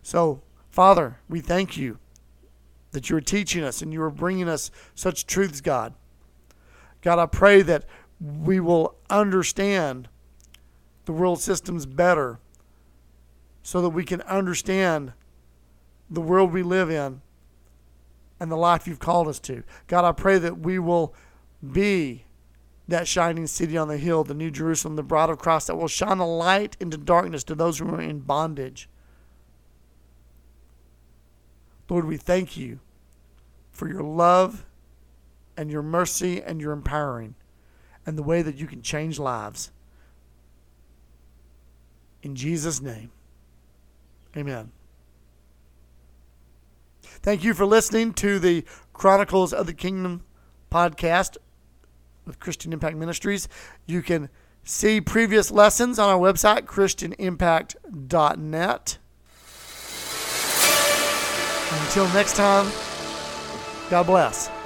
So, 0.02 0.42
Father, 0.70 1.18
we 1.28 1.40
thank 1.40 1.76
you 1.76 1.98
that 2.92 3.08
you 3.08 3.16
are 3.16 3.22
teaching 3.22 3.62
us 3.62 3.82
and 3.82 3.92
you 3.92 4.02
are 4.02 4.10
bringing 4.10 4.48
us 4.48 4.70
such 4.94 5.26
truths, 5.26 5.60
God. 5.60 5.94
God, 7.02 7.18
I 7.18 7.26
pray 7.26 7.62
that 7.62 7.84
we 8.20 8.60
will 8.60 8.96
understand 9.08 10.08
the 11.06 11.12
world 11.12 11.40
systems 11.40 11.86
better 11.86 12.38
so 13.62 13.80
that 13.82 13.90
we 13.90 14.04
can 14.04 14.20
understand 14.22 15.12
the 16.10 16.20
world 16.20 16.52
we 16.52 16.62
live 16.62 16.90
in 16.90 17.22
and 18.38 18.50
the 18.50 18.56
life 18.56 18.86
you've 18.86 18.98
called 18.98 19.28
us 19.28 19.38
to. 19.40 19.62
God, 19.86 20.04
I 20.04 20.12
pray 20.12 20.38
that 20.38 20.58
we 20.58 20.78
will 20.78 21.14
be 21.72 22.24
that 22.88 23.06
shining 23.06 23.46
city 23.46 23.76
on 23.76 23.88
the 23.88 23.96
hill, 23.96 24.24
the 24.24 24.34
New 24.34 24.50
Jerusalem, 24.50 24.96
the 24.96 25.02
bride 25.02 25.30
of 25.30 25.38
Christ, 25.38 25.68
that 25.68 25.76
will 25.76 25.88
shine 25.88 26.18
a 26.18 26.26
light 26.26 26.76
into 26.80 26.96
darkness 26.96 27.44
to 27.44 27.54
those 27.54 27.78
who 27.78 27.88
are 27.94 28.00
in 28.00 28.20
bondage. 28.20 28.88
Lord, 31.88 32.06
we 32.06 32.16
thank 32.16 32.56
you 32.56 32.80
for 33.70 33.88
your 33.88 34.02
love 34.02 34.64
and 35.56 35.70
your 35.70 35.82
mercy 35.82 36.42
and 36.42 36.60
your 36.60 36.72
empowering 36.72 37.34
and 38.06 38.16
the 38.16 38.22
way 38.22 38.42
that 38.42 38.56
you 38.56 38.66
can 38.66 38.82
change 38.82 39.18
lives. 39.18 39.70
In 42.22 42.34
Jesus' 42.34 42.80
name, 42.80 43.10
amen. 44.36 44.72
Thank 47.22 47.44
you 47.44 47.54
for 47.54 47.66
listening 47.66 48.12
to 48.14 48.38
the 48.38 48.64
Chronicles 48.92 49.52
of 49.52 49.66
the 49.66 49.74
Kingdom 49.74 50.22
podcast 50.70 51.36
with 52.24 52.40
Christian 52.40 52.72
Impact 52.72 52.96
Ministries. 52.96 53.48
You 53.86 54.02
can 54.02 54.28
see 54.64 55.00
previous 55.00 55.50
lessons 55.50 55.98
on 55.98 56.08
our 56.08 56.18
website, 56.18 56.62
ChristianImpact.net. 56.62 58.98
Until 61.72 62.08
next 62.08 62.36
time, 62.36 62.70
God 63.90 64.06
bless. 64.06 64.59